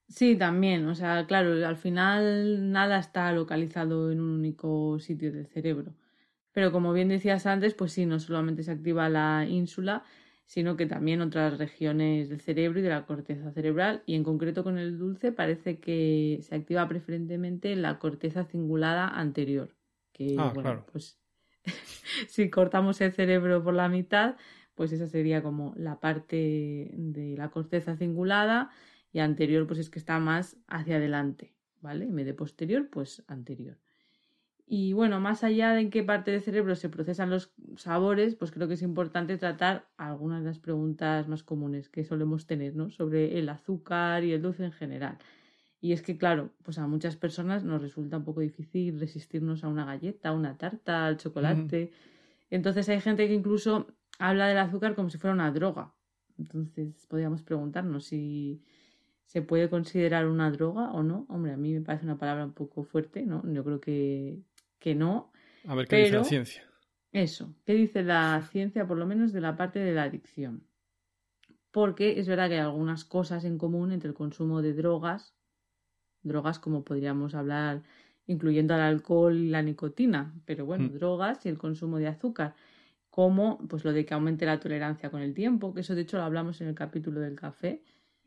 [0.08, 0.86] Sí, también.
[0.86, 5.94] O sea, claro, al final nada está localizado en un único sitio del cerebro.
[6.56, 10.04] Pero como bien decías antes, pues sí, no solamente se activa la ínsula,
[10.46, 14.02] sino que también otras regiones del cerebro y de la corteza cerebral.
[14.06, 19.76] Y en concreto con el dulce parece que se activa preferentemente la corteza cingulada anterior.
[20.14, 20.86] Que, ah, claro.
[20.90, 21.20] pues
[22.28, 24.36] si cortamos el cerebro por la mitad,
[24.74, 28.70] pues esa sería como la parte de la corteza cingulada
[29.12, 31.52] y anterior pues es que está más hacia adelante,
[31.82, 32.06] ¿vale?
[32.06, 33.76] En vez de posterior, pues anterior.
[34.68, 38.50] Y bueno, más allá de en qué parte del cerebro se procesan los sabores, pues
[38.50, 42.90] creo que es importante tratar algunas de las preguntas más comunes que solemos tener, ¿no?
[42.90, 45.18] Sobre el azúcar y el dulce en general.
[45.80, 49.68] Y es que, claro, pues a muchas personas nos resulta un poco difícil resistirnos a
[49.68, 51.92] una galleta, a una tarta, al chocolate.
[52.50, 53.86] Entonces hay gente que incluso
[54.18, 55.94] habla del azúcar como si fuera una droga.
[56.38, 58.64] Entonces podríamos preguntarnos si
[59.26, 61.26] ¿Se puede considerar una droga o no?
[61.28, 63.42] Hombre, a mí me parece una palabra un poco fuerte, ¿no?
[63.52, 64.40] Yo creo que,
[64.78, 65.32] que no.
[65.66, 66.62] A ver qué dice la ciencia.
[67.12, 70.66] Eso, ¿qué dice la ciencia, por lo menos de la parte de la adicción?
[71.70, 75.34] Porque es verdad que hay algunas cosas en común entre el consumo de drogas,
[76.22, 77.82] drogas como podríamos hablar
[78.26, 80.92] incluyendo al alcohol y la nicotina, pero bueno, mm.
[80.94, 82.54] drogas y el consumo de azúcar,
[83.08, 86.18] como pues lo de que aumente la tolerancia con el tiempo, que eso de hecho
[86.18, 87.82] lo hablamos en el capítulo del café,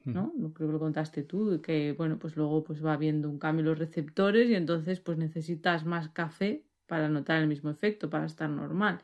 [0.06, 0.34] ¿no?
[0.54, 3.68] Creo que lo contaste tú, que bueno, pues luego pues va habiendo un cambio en
[3.68, 8.50] los receptores y entonces pues necesitas más café para notar el mismo efecto, para estar
[8.50, 9.00] normal.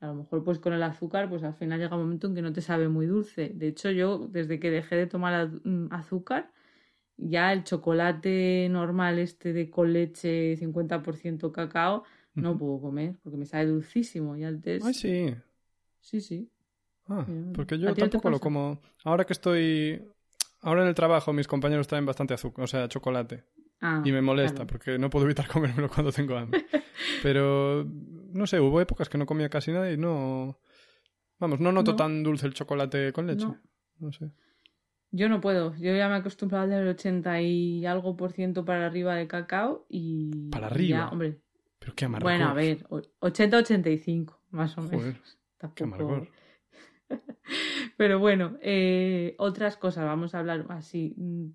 [0.00, 2.42] A lo mejor pues con el azúcar pues al final llega un momento en que
[2.42, 3.50] no te sabe muy dulce.
[3.54, 6.50] De hecho yo desde que dejé de tomar mm, azúcar
[7.16, 13.46] ya el chocolate normal este de con leche 50% cacao no puedo comer porque me
[13.46, 14.84] sabe dulcísimo y antes...
[14.84, 15.34] Ay, sí.
[16.00, 16.50] Sí, sí.
[17.08, 18.80] Ah, porque yo tampoco lo como.
[19.04, 20.02] Ahora que estoy
[20.62, 23.44] Ahora en el trabajo mis compañeros traen bastante azúcar, o sea, chocolate.
[23.80, 24.66] Ah, y me molesta claro.
[24.68, 26.66] porque no puedo evitar comérmelo cuando tengo hambre.
[27.22, 27.84] Pero,
[28.32, 30.58] no sé, hubo épocas que no comía casi nada y no...
[31.38, 31.96] Vamos, no noto No.
[31.96, 33.44] tan dulce el chocolate con leche.
[33.46, 33.58] No.
[33.98, 34.30] No, sé.
[35.10, 35.74] Yo no puedo.
[35.76, 39.26] Yo ya me he acostumbrado al del 80 y algo por ciento para arriba de
[39.28, 40.48] cacao y.
[40.50, 40.98] ¿Para arriba?
[40.98, 41.40] Ya, hombre.
[41.78, 42.30] Pero qué amargor.
[42.30, 45.38] Bueno, a ver, o- 80-85, más o menos.
[45.58, 46.28] Tampoco- qué amargor.
[47.96, 51.14] Pero bueno, eh, otras cosas, vamos a hablar así.
[51.16, 51.46] Mm,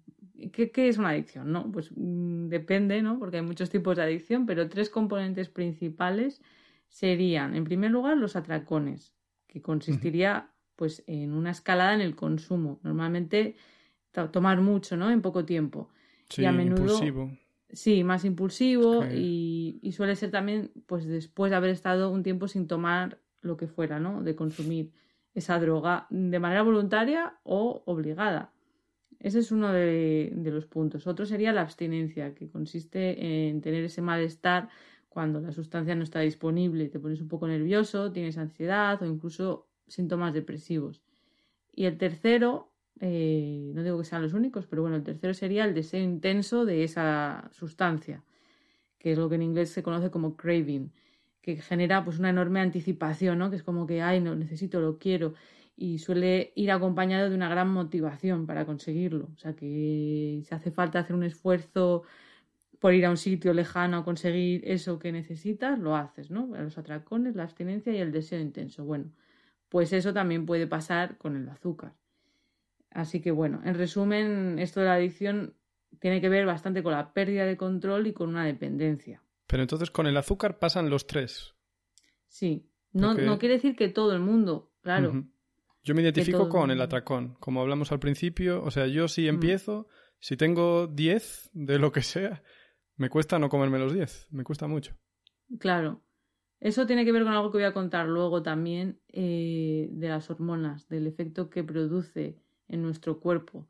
[0.51, 1.51] ¿Qué, qué es una adicción?
[1.51, 3.19] No, pues mm, depende, ¿no?
[3.19, 6.41] Porque hay muchos tipos de adicción, pero tres componentes principales
[6.87, 9.13] serían, en primer lugar, los atracones,
[9.47, 12.79] que consistiría pues en una escalada en el consumo.
[12.83, 13.55] Normalmente
[14.11, 15.11] to- tomar mucho, ¿no?
[15.11, 15.89] En poco tiempo.
[16.27, 17.31] Sí, y a menudo- impulsivo.
[17.73, 22.49] Sí, más impulsivo y, y suele ser también, pues después de haber estado un tiempo
[22.49, 24.23] sin tomar lo que fuera, ¿no?
[24.23, 24.91] De consumir
[25.33, 28.51] esa droga de manera voluntaria o obligada.
[29.19, 31.05] Ese es uno de, los puntos.
[31.05, 34.69] Otro sería la abstinencia, que consiste en tener ese malestar
[35.09, 36.89] cuando la sustancia no está disponible.
[36.89, 41.03] Te pones un poco nervioso, tienes ansiedad o incluso síntomas depresivos.
[41.71, 45.65] Y el tercero, eh, no digo que sean los únicos, pero bueno, el tercero sería
[45.65, 48.23] el deseo intenso de esa sustancia,
[48.97, 50.91] que es lo que en inglés se conoce como craving,
[51.41, 53.49] que genera pues una enorme anticipación, ¿no?
[53.49, 55.33] Que es como que, ay, no, necesito, lo quiero.
[55.75, 59.29] Y suele ir acompañado de una gran motivación para conseguirlo.
[59.33, 62.03] O sea, que si hace falta hacer un esfuerzo
[62.79, 66.47] por ir a un sitio lejano a conseguir eso que necesitas, lo haces, ¿no?
[66.47, 68.85] Los atracones, la abstinencia y el deseo intenso.
[68.85, 69.11] Bueno,
[69.69, 71.93] pues eso también puede pasar con el azúcar.
[72.91, 75.55] Así que bueno, en resumen, esto de la adicción
[75.99, 79.21] tiene que ver bastante con la pérdida de control y con una dependencia.
[79.51, 81.53] Pero entonces con el azúcar pasan los tres.
[82.29, 85.25] Sí, no, Porque- no quiere decir que todo el mundo, claro.
[85.83, 88.63] Yo me identifico con el atracón, como hablamos al principio.
[88.63, 89.27] O sea, yo si Mm.
[89.29, 89.87] empiezo,
[90.19, 92.41] si tengo 10 de lo que sea,
[92.95, 94.27] me cuesta no comerme los 10.
[94.31, 94.95] Me cuesta mucho.
[95.59, 96.01] Claro.
[96.61, 100.29] Eso tiene que ver con algo que voy a contar luego también eh, de las
[100.29, 102.37] hormonas, del efecto que produce
[102.69, 103.67] en nuestro cuerpo.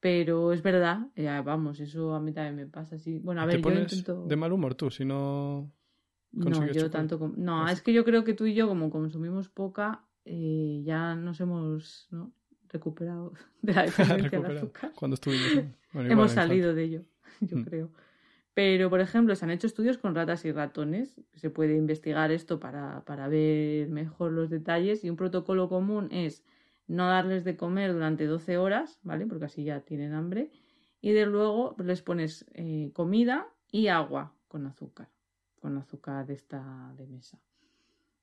[0.00, 3.18] Pero es verdad, eh, vamos, eso a mí también me pasa así.
[3.18, 4.24] Bueno, a Te ver, yo intento.
[4.26, 5.70] de mal humor tú, si no...
[6.30, 7.34] No, yo tanto como...
[7.36, 11.40] No, es que yo creo que tú y yo, como consumimos poca, eh, ya nos
[11.40, 12.30] hemos ¿no?
[12.68, 13.32] recuperado
[13.62, 14.58] de la dependencia recuperado.
[14.58, 14.92] azúcar.
[14.94, 15.52] Cuando estuvimos...
[15.54, 17.02] Bueno, igual Hemos salido de ello,
[17.40, 17.64] yo Mm.
[17.64, 17.90] creo.
[18.54, 21.14] Pero, por ejemplo, se han hecho estudios con ratas y ratones.
[21.36, 25.04] Se puede investigar esto para, para ver mejor los detalles.
[25.04, 26.44] Y un protocolo común es
[26.88, 29.26] no darles de comer durante 12 horas, ¿vale?
[29.26, 30.50] Porque así ya tienen hambre.
[31.00, 35.08] Y de luego les pones eh, comida y agua con azúcar.
[35.60, 37.38] Con azúcar de esta de mesa.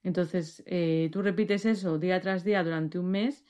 [0.03, 3.45] Entonces, eh, tú repites eso día tras día durante un mes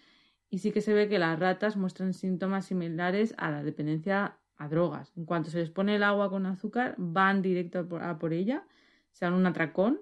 [0.49, 4.69] y sí que se ve que las ratas muestran síntomas similares a la dependencia a
[4.69, 5.11] drogas.
[5.17, 8.65] En cuanto se les pone el agua con azúcar, van directo por, por ella,
[9.11, 9.99] se dan un atracón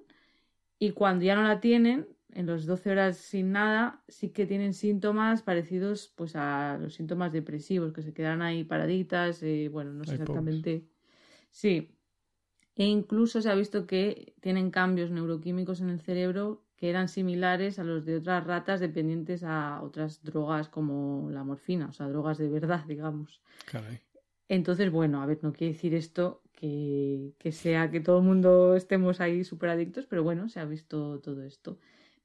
[0.79, 4.73] y cuando ya no la tienen, en los 12 horas sin nada, sí que tienen
[4.73, 10.03] síntomas parecidos pues a los síntomas depresivos, que se quedan ahí paraditas, eh, bueno, no
[10.05, 10.85] sé exactamente.
[11.51, 11.95] Sí.
[12.75, 17.79] E incluso se ha visto que tienen cambios neuroquímicos en el cerebro que eran similares
[17.79, 22.37] a los de otras ratas dependientes a otras drogas como la morfina, o sea, drogas
[22.39, 23.41] de verdad, digamos.
[23.65, 23.99] Caray.
[24.49, 28.75] Entonces, bueno, a ver, no quiere decir esto que, que sea que todo el mundo
[28.75, 31.79] estemos ahí súper adictos, pero bueno, se ha visto todo esto.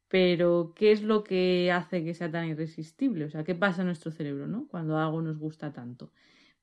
[0.09, 3.27] Pero, ¿qué es lo que hace que sea tan irresistible?
[3.27, 4.67] O sea, ¿qué pasa en nuestro cerebro, no?
[4.69, 6.13] Cuando algo nos gusta tanto.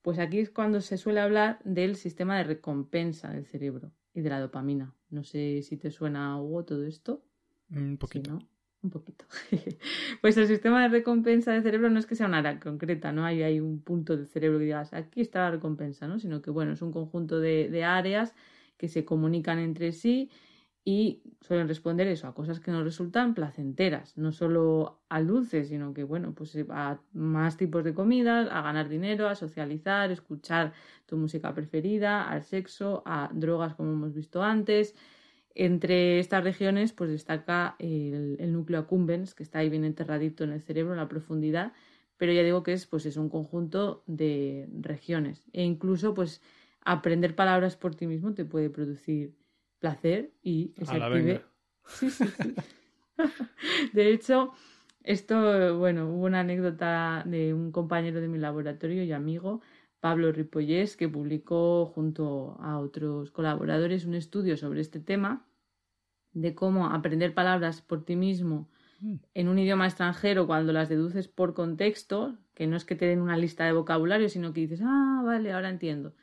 [0.01, 4.29] Pues aquí es cuando se suele hablar del sistema de recompensa del cerebro y de
[4.29, 4.95] la dopamina.
[5.09, 7.23] No sé si te suena, Hugo, todo esto.
[7.69, 8.31] Un Sí, poquito.
[8.31, 8.39] ¿no?
[8.81, 9.25] Un poquito.
[10.21, 13.25] pues el sistema de recompensa del cerebro no es que sea una área concreta, ¿no?
[13.25, 16.19] Hay, hay un punto del cerebro que digas, aquí está la recompensa, ¿no?
[16.19, 18.35] Sino que, bueno, es un conjunto de, de áreas
[18.77, 20.29] que se comunican entre sí
[20.87, 25.95] y suelen responder eso, a cosas que nos resultan placenteras, no solo al dulce, sino
[25.95, 30.73] que, bueno, pues a más tipos de comida, a ganar dinero, a socializar, escuchar
[31.07, 34.95] tu música preferida, al sexo, a drogas como hemos visto antes.
[35.55, 40.51] Entre estas regiones, pues destaca el, el núcleo accumbens, que está ahí bien enterradito en
[40.51, 41.73] el cerebro, en la profundidad,
[42.17, 45.47] pero ya digo que es, pues, es un conjunto de regiones.
[45.51, 46.41] E incluso, pues,
[46.81, 49.33] aprender palabras por ti mismo te puede producir
[49.85, 51.21] placer y que se active.
[51.23, 51.41] venga.
[51.87, 52.55] Sí, sí, sí.
[53.93, 54.51] De hecho,
[55.03, 59.61] esto, bueno, hubo una anécdota de un compañero de mi laboratorio y amigo,
[59.99, 65.45] Pablo Ripollés, que publicó junto a otros colaboradores un estudio sobre este tema
[66.33, 68.67] de cómo aprender palabras por ti mismo
[69.01, 69.15] Mm.
[69.33, 73.21] en un idioma extranjero cuando las deduces por contexto, que no es que te den
[73.21, 76.13] una lista de vocabulario, sino que dices, ah, vale, ahora entiendo.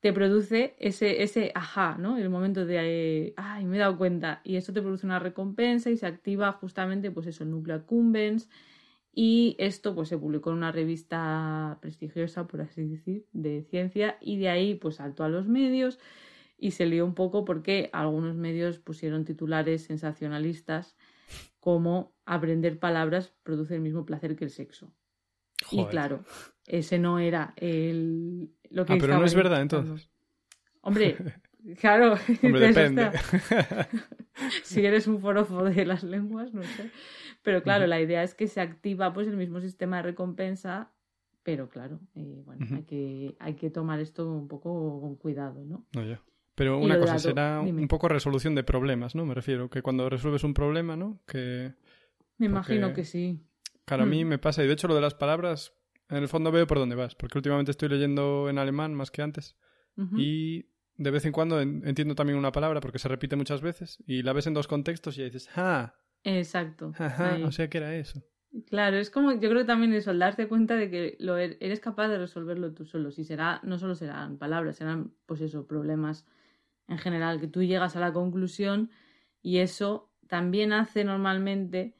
[0.00, 2.18] Te produce ese, ese ajá, ¿no?
[2.18, 4.40] El momento de, ay, me he dado cuenta.
[4.44, 8.48] Y esto te produce una recompensa y se activa justamente, pues eso, el núcleo accumbens.
[9.12, 14.16] Y esto, pues se publicó en una revista prestigiosa, por así decir, de ciencia.
[14.20, 15.98] Y de ahí, pues saltó a los medios
[16.56, 20.96] y se lió un poco porque algunos medios pusieron titulares sensacionalistas
[21.60, 24.92] como aprender palabras produce el mismo placer que el sexo.
[25.72, 26.24] Y claro,
[26.68, 28.92] ese no era el, lo que...
[28.94, 30.10] Ah, pero no es verdad entonces.
[30.82, 31.16] Hombre,
[31.80, 32.14] claro.
[32.42, 33.10] Hombre, depende.
[34.62, 36.90] si eres un forofo de las lenguas, no sé.
[37.42, 40.92] Pero claro, la idea es que se activa pues el mismo sistema de recompensa,
[41.42, 45.86] pero claro, eh, bueno, hay, que, hay que tomar esto un poco con cuidado, ¿no?
[45.94, 46.22] No, ya.
[46.54, 49.24] Pero una cosa será un poco resolución de problemas, ¿no?
[49.24, 51.20] Me refiero, que cuando resuelves un problema, ¿no?
[51.26, 51.72] Que...
[52.36, 53.40] Me imagino que sí.
[53.84, 54.28] Claro, a mí hmm.
[54.28, 55.77] me pasa, y de hecho lo de las palabras,
[56.08, 59.22] en el fondo veo por dónde vas, porque últimamente estoy leyendo en alemán más que
[59.22, 59.56] antes,
[60.16, 64.22] y de vez en cuando entiendo también una palabra porque se repite muchas veces, y
[64.22, 65.94] la ves en dos contextos y dices, ¡ah!
[66.24, 66.92] Exacto.
[67.44, 68.22] o sea que era eso.
[68.66, 71.80] Claro, es como, yo creo que también eso, darte cuenta de que lo er, eres
[71.80, 73.10] capaz de resolverlo tú solo.
[73.10, 76.26] Si será, no solo serán palabras, serán, pues eso, problemas
[76.88, 78.90] en general, que tú llegas a la conclusión
[79.42, 81.94] y eso también hace normalmente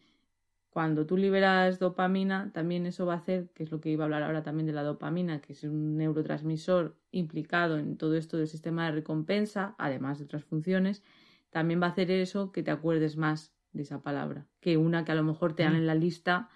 [0.70, 4.06] cuando tú liberas dopamina, también eso va a hacer, que es lo que iba a
[4.06, 8.48] hablar ahora también de la dopamina, que es un neurotransmisor implicado en todo esto del
[8.48, 11.02] sistema de recompensa, además de otras funciones,
[11.50, 15.12] también va a hacer eso que te acuerdes más de esa palabra, que una que
[15.12, 16.48] a lo mejor te dan en la lista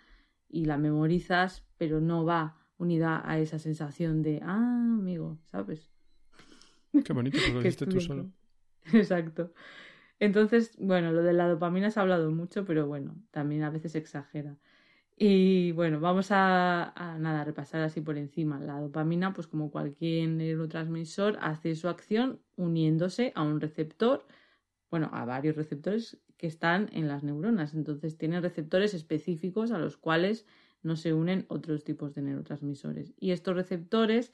[0.48, 5.90] y la memorizas, pero no va unida a esa sensación de, ah, amigo, ¿sabes?
[7.04, 8.30] Qué bonito, porque lo dijiste tú solo.
[8.92, 9.52] Exacto.
[10.22, 13.96] Entonces, bueno, lo de la dopamina se ha hablado mucho, pero bueno, también a veces
[13.96, 14.56] exagera.
[15.16, 18.60] Y bueno, vamos a, nada, repasar así por encima.
[18.60, 24.24] La dopamina, pues como cualquier neurotransmisor, hace su acción uniéndose a un receptor,
[24.92, 27.74] bueno, a varios receptores que están en las neuronas.
[27.74, 30.46] Entonces tienen receptores específicos a los cuales
[30.84, 33.12] no se unen otros tipos de neurotransmisores.
[33.18, 34.32] Y estos receptores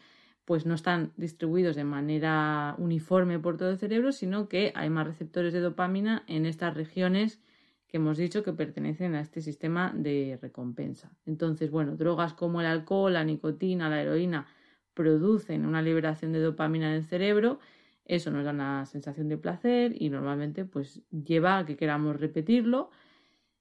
[0.49, 5.07] pues no están distribuidos de manera uniforme por todo el cerebro, sino que hay más
[5.07, 7.39] receptores de dopamina en estas regiones
[7.87, 11.13] que hemos dicho que pertenecen a este sistema de recompensa.
[11.27, 14.47] Entonces, bueno, drogas como el alcohol, la nicotina, la heroína
[14.95, 17.59] producen una liberación de dopamina en el cerebro,
[18.07, 22.89] eso nos da una sensación de placer y normalmente pues lleva a que queramos repetirlo.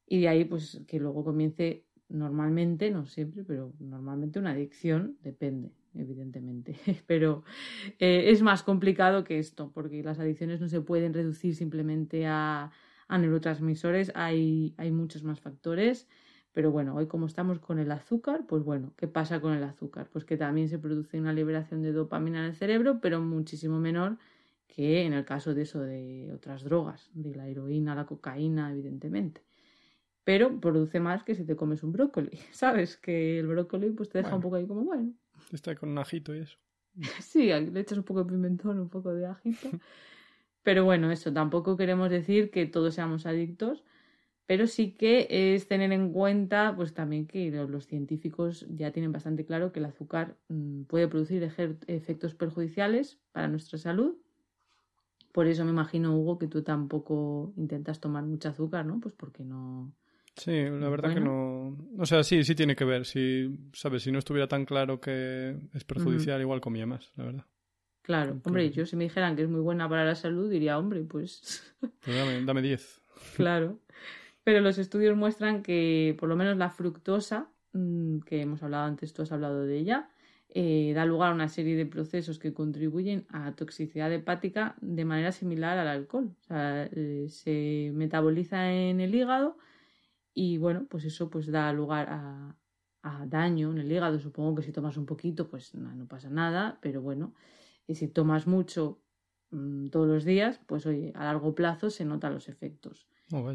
[0.06, 5.74] Y de ahí pues que luego comience normalmente, no siempre, pero normalmente una adicción, depende,
[6.00, 6.76] evidentemente.
[7.08, 7.44] Pero
[8.00, 12.72] eh, es más complicado que esto, porque las adicciones no se pueden reducir simplemente a,
[13.08, 16.08] a neurotransmisores, hay, hay muchos más factores.
[16.54, 20.10] Pero bueno, hoy como estamos con el azúcar, pues bueno, ¿qué pasa con el azúcar?
[20.12, 24.18] Pues que también se produce una liberación de dopamina en el cerebro, pero muchísimo menor
[24.68, 29.44] que en el caso de eso de otras drogas, de la heroína, la cocaína, evidentemente
[30.28, 32.98] pero produce más que si te comes un brócoli, ¿sabes?
[32.98, 35.14] Que el brócoli pues te deja un poco ahí como, bueno.
[35.52, 36.58] Está con un ajito y eso.
[37.22, 39.70] sí, le echas un poco de pimentón, un poco de ajito.
[40.64, 43.84] pero bueno, eso, tampoco queremos decir que todos seamos adictos,
[44.46, 49.46] pero sí que es tener en cuenta pues también que los científicos ya tienen bastante
[49.46, 54.16] claro que el azúcar mm, puede producir efectos perjudiciales para nuestra salud.
[55.34, 59.00] Por eso me imagino, Hugo, que tú tampoco intentas tomar mucho azúcar, ¿no?
[59.00, 59.94] Pues porque no,
[60.38, 61.76] Sí, la verdad que no.
[61.98, 63.06] O sea, sí, sí tiene que ver.
[63.06, 64.04] Si, ¿sabes?
[64.04, 67.46] Si no estuviera tan claro que es perjudicial, igual comía más, la verdad.
[68.04, 71.04] Claro, hombre, yo si me dijeran que es muy buena para la salud, diría, hombre,
[71.04, 71.76] pues.
[72.06, 73.02] pues dame 10.
[73.36, 73.80] claro.
[74.44, 79.12] Pero los estudios muestran que por lo menos la fructosa, mm, que hemos hablado antes,
[79.12, 80.10] tú has hablado de ella,
[80.48, 85.34] eh, da lugar a una serie de procesos que contribuyen a toxicidad hepática de manera
[85.34, 86.32] similar al alcohol.
[86.40, 89.58] O sea, eh, se metaboliza en el hígado
[90.40, 92.56] y bueno, pues eso pues da lugar a,
[93.26, 94.20] daño en el hígado.
[94.20, 97.34] Supongo que si tomas un poquito, pues no, pasa nada, pero bueno,
[97.88, 99.02] y si tomas mucho
[99.50, 103.08] mm, todos los días, pues oye, a largo plazo se notan los efectos.
[103.32, 103.52] Oh,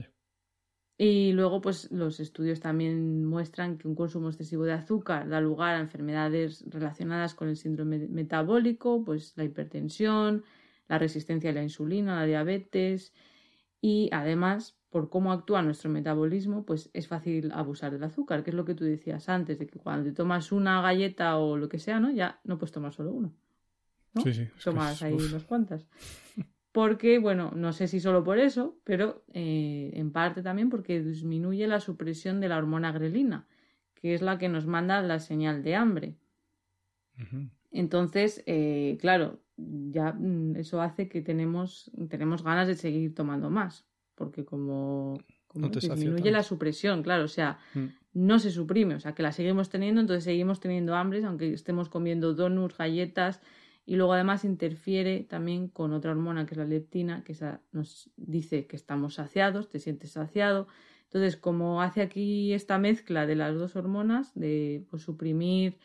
[0.99, 5.77] y luego, pues los estudios también muestran que un consumo excesivo de azúcar da lugar
[5.77, 10.43] a enfermedades relacionadas con el síndrome metabólico, pues la hipertensión,
[10.89, 13.13] la resistencia a la insulina, la diabetes
[13.81, 18.57] y además por cómo actúa nuestro metabolismo, pues es fácil abusar del azúcar, que es
[18.57, 21.79] lo que tú decías antes, de que cuando te tomas una galleta o lo que
[21.79, 22.11] sea, ¿no?
[22.11, 23.33] Ya no puedes tomar solo uno.
[24.13, 24.21] ¿no?
[24.21, 24.49] Sí, sí.
[24.63, 25.87] Tomas ahí unas cuantas.
[26.73, 31.67] Porque, bueno, no sé si solo por eso, pero eh, en parte también porque disminuye
[31.67, 33.47] la supresión de la hormona grelina,
[33.95, 36.17] que es la que nos manda la señal de hambre.
[37.71, 43.87] Entonces, eh, claro, ya mm, eso hace que tenemos, tenemos ganas de seguir tomando más,
[44.23, 45.19] porque como,
[45.49, 47.87] como disminuye la supresión, claro, o sea, mm.
[48.15, 51.89] no se suprime, o sea, que la seguimos teniendo, entonces seguimos teniendo hambre, aunque estemos
[51.89, 53.41] comiendo donuts, galletas,
[53.85, 58.11] y luego además interfiere también con otra hormona que es la leptina, que esa nos
[58.17, 60.69] dice que estamos saciados, te sientes saciado.
[61.07, 65.79] Entonces, como hace aquí esta mezcla de las dos hormonas, de pues, suprimir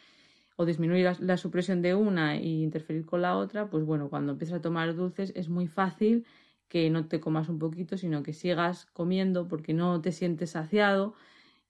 [0.58, 4.60] o disminuir la, supresión de una e interferir con la otra, pues bueno, cuando empiezas
[4.60, 6.24] a tomar dulces es muy fácil
[6.68, 11.16] que no te comas un poquito, sino que sigas comiendo porque no te sientes saciado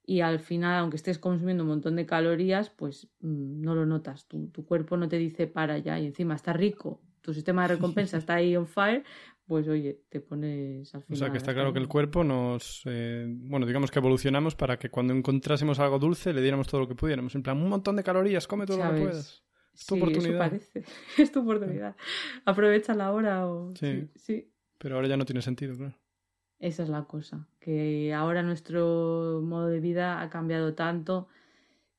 [0.05, 4.25] y al final, aunque estés consumiendo un montón de calorías, pues mm, no lo notas,
[4.27, 7.75] tu, tu, cuerpo no te dice para ya y encima está rico, tu sistema de
[7.75, 9.03] recompensa está ahí on fire,
[9.47, 11.15] pues oye, te pones al final.
[11.15, 12.81] O sea, que está claro que el cuerpo nos.
[12.85, 16.87] Eh, bueno, digamos que evolucionamos para que cuando encontrásemos algo dulce le diéramos todo lo
[16.87, 17.33] que pudiéramos.
[17.35, 19.43] En plan, un montón de calorías, come todo lo que puedas.
[19.73, 20.31] Es tu oportunidad.
[20.31, 20.83] Eso parece.
[21.21, 21.95] es tu oportunidad.
[22.43, 23.73] Aprovecha la hora o.
[23.75, 24.09] Sí.
[24.15, 24.51] sí.
[24.77, 25.95] Pero ahora ya no tiene sentido, claro.
[26.59, 27.47] Esa es la cosa.
[27.59, 31.27] Que ahora nuestro modo de vida ha cambiado tanto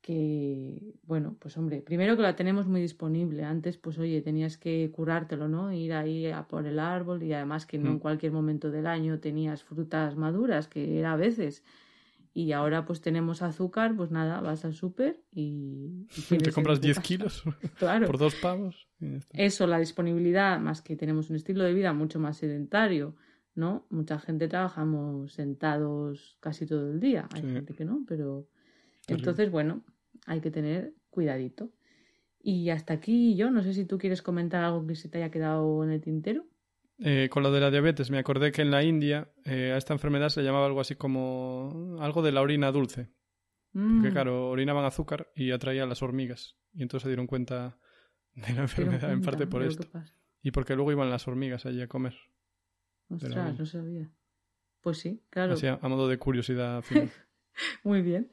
[0.00, 3.44] que, bueno, pues hombre, primero que la tenemos muy disponible.
[3.44, 5.72] Antes, pues oye, tenías que curártelo, ¿no?
[5.72, 8.00] Ir ahí a por el árbol y además que no en mm.
[8.00, 11.62] cualquier momento del año tenías frutas maduras, que era a veces.
[12.32, 17.42] Y ahora pues tenemos azúcar, pues nada, vas al súper y, Te compras 10 kilos
[17.78, 18.06] claro.
[18.06, 18.87] por dos pavos.
[19.32, 23.14] Eso, la disponibilidad, más que tenemos un estilo de vida mucho más sedentario,
[23.54, 23.86] ¿no?
[23.90, 27.28] Mucha gente trabajamos sentados casi todo el día.
[27.34, 28.48] Hay gente que no, pero
[29.06, 29.84] entonces, bueno,
[30.26, 31.72] hay que tener cuidadito.
[32.40, 35.30] Y hasta aquí yo, no sé si tú quieres comentar algo que se te haya
[35.30, 36.46] quedado en el tintero.
[37.00, 39.92] Eh, con lo de la diabetes, me acordé que en la India eh, a esta
[39.92, 43.08] enfermedad se llamaba algo así como algo de la orina dulce.
[43.72, 44.12] Porque mm.
[44.12, 46.56] claro, orinaban azúcar y atraía a las hormigas.
[46.72, 47.78] Y entonces se dieron cuenta
[48.34, 49.88] de la enfermedad en parte por esto.
[50.42, 52.14] Y porque luego iban las hormigas allí a comer.
[53.08, 54.10] Ostras, no sabía.
[54.80, 55.54] Pues sí, claro.
[55.54, 56.84] Así a, modo de curiosidad.
[57.84, 58.30] Muy bien.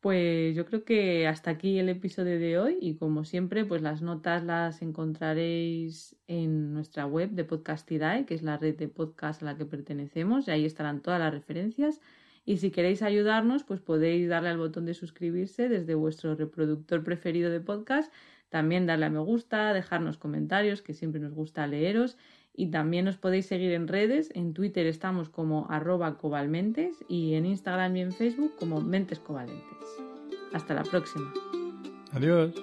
[0.00, 4.02] Pues yo creo que hasta aquí el episodio de hoy y como siempre pues las
[4.02, 9.46] notas las encontraréis en nuestra web de Podcastidae, que es la red de podcast a
[9.46, 12.00] la que pertenecemos y ahí estarán todas las referencias
[12.44, 17.50] y si queréis ayudarnos pues podéis darle al botón de suscribirse desde vuestro reproductor preferido
[17.50, 18.12] de podcast,
[18.48, 22.16] también darle a me gusta, dejarnos comentarios que siempre nos gusta leeros
[22.54, 24.30] y también os podéis seguir en redes.
[24.34, 29.88] En Twitter estamos como arroba cobalmentes y en Instagram y en Facebook como mentes covalentes.
[30.52, 31.32] Hasta la próxima.
[32.12, 32.54] Adiós.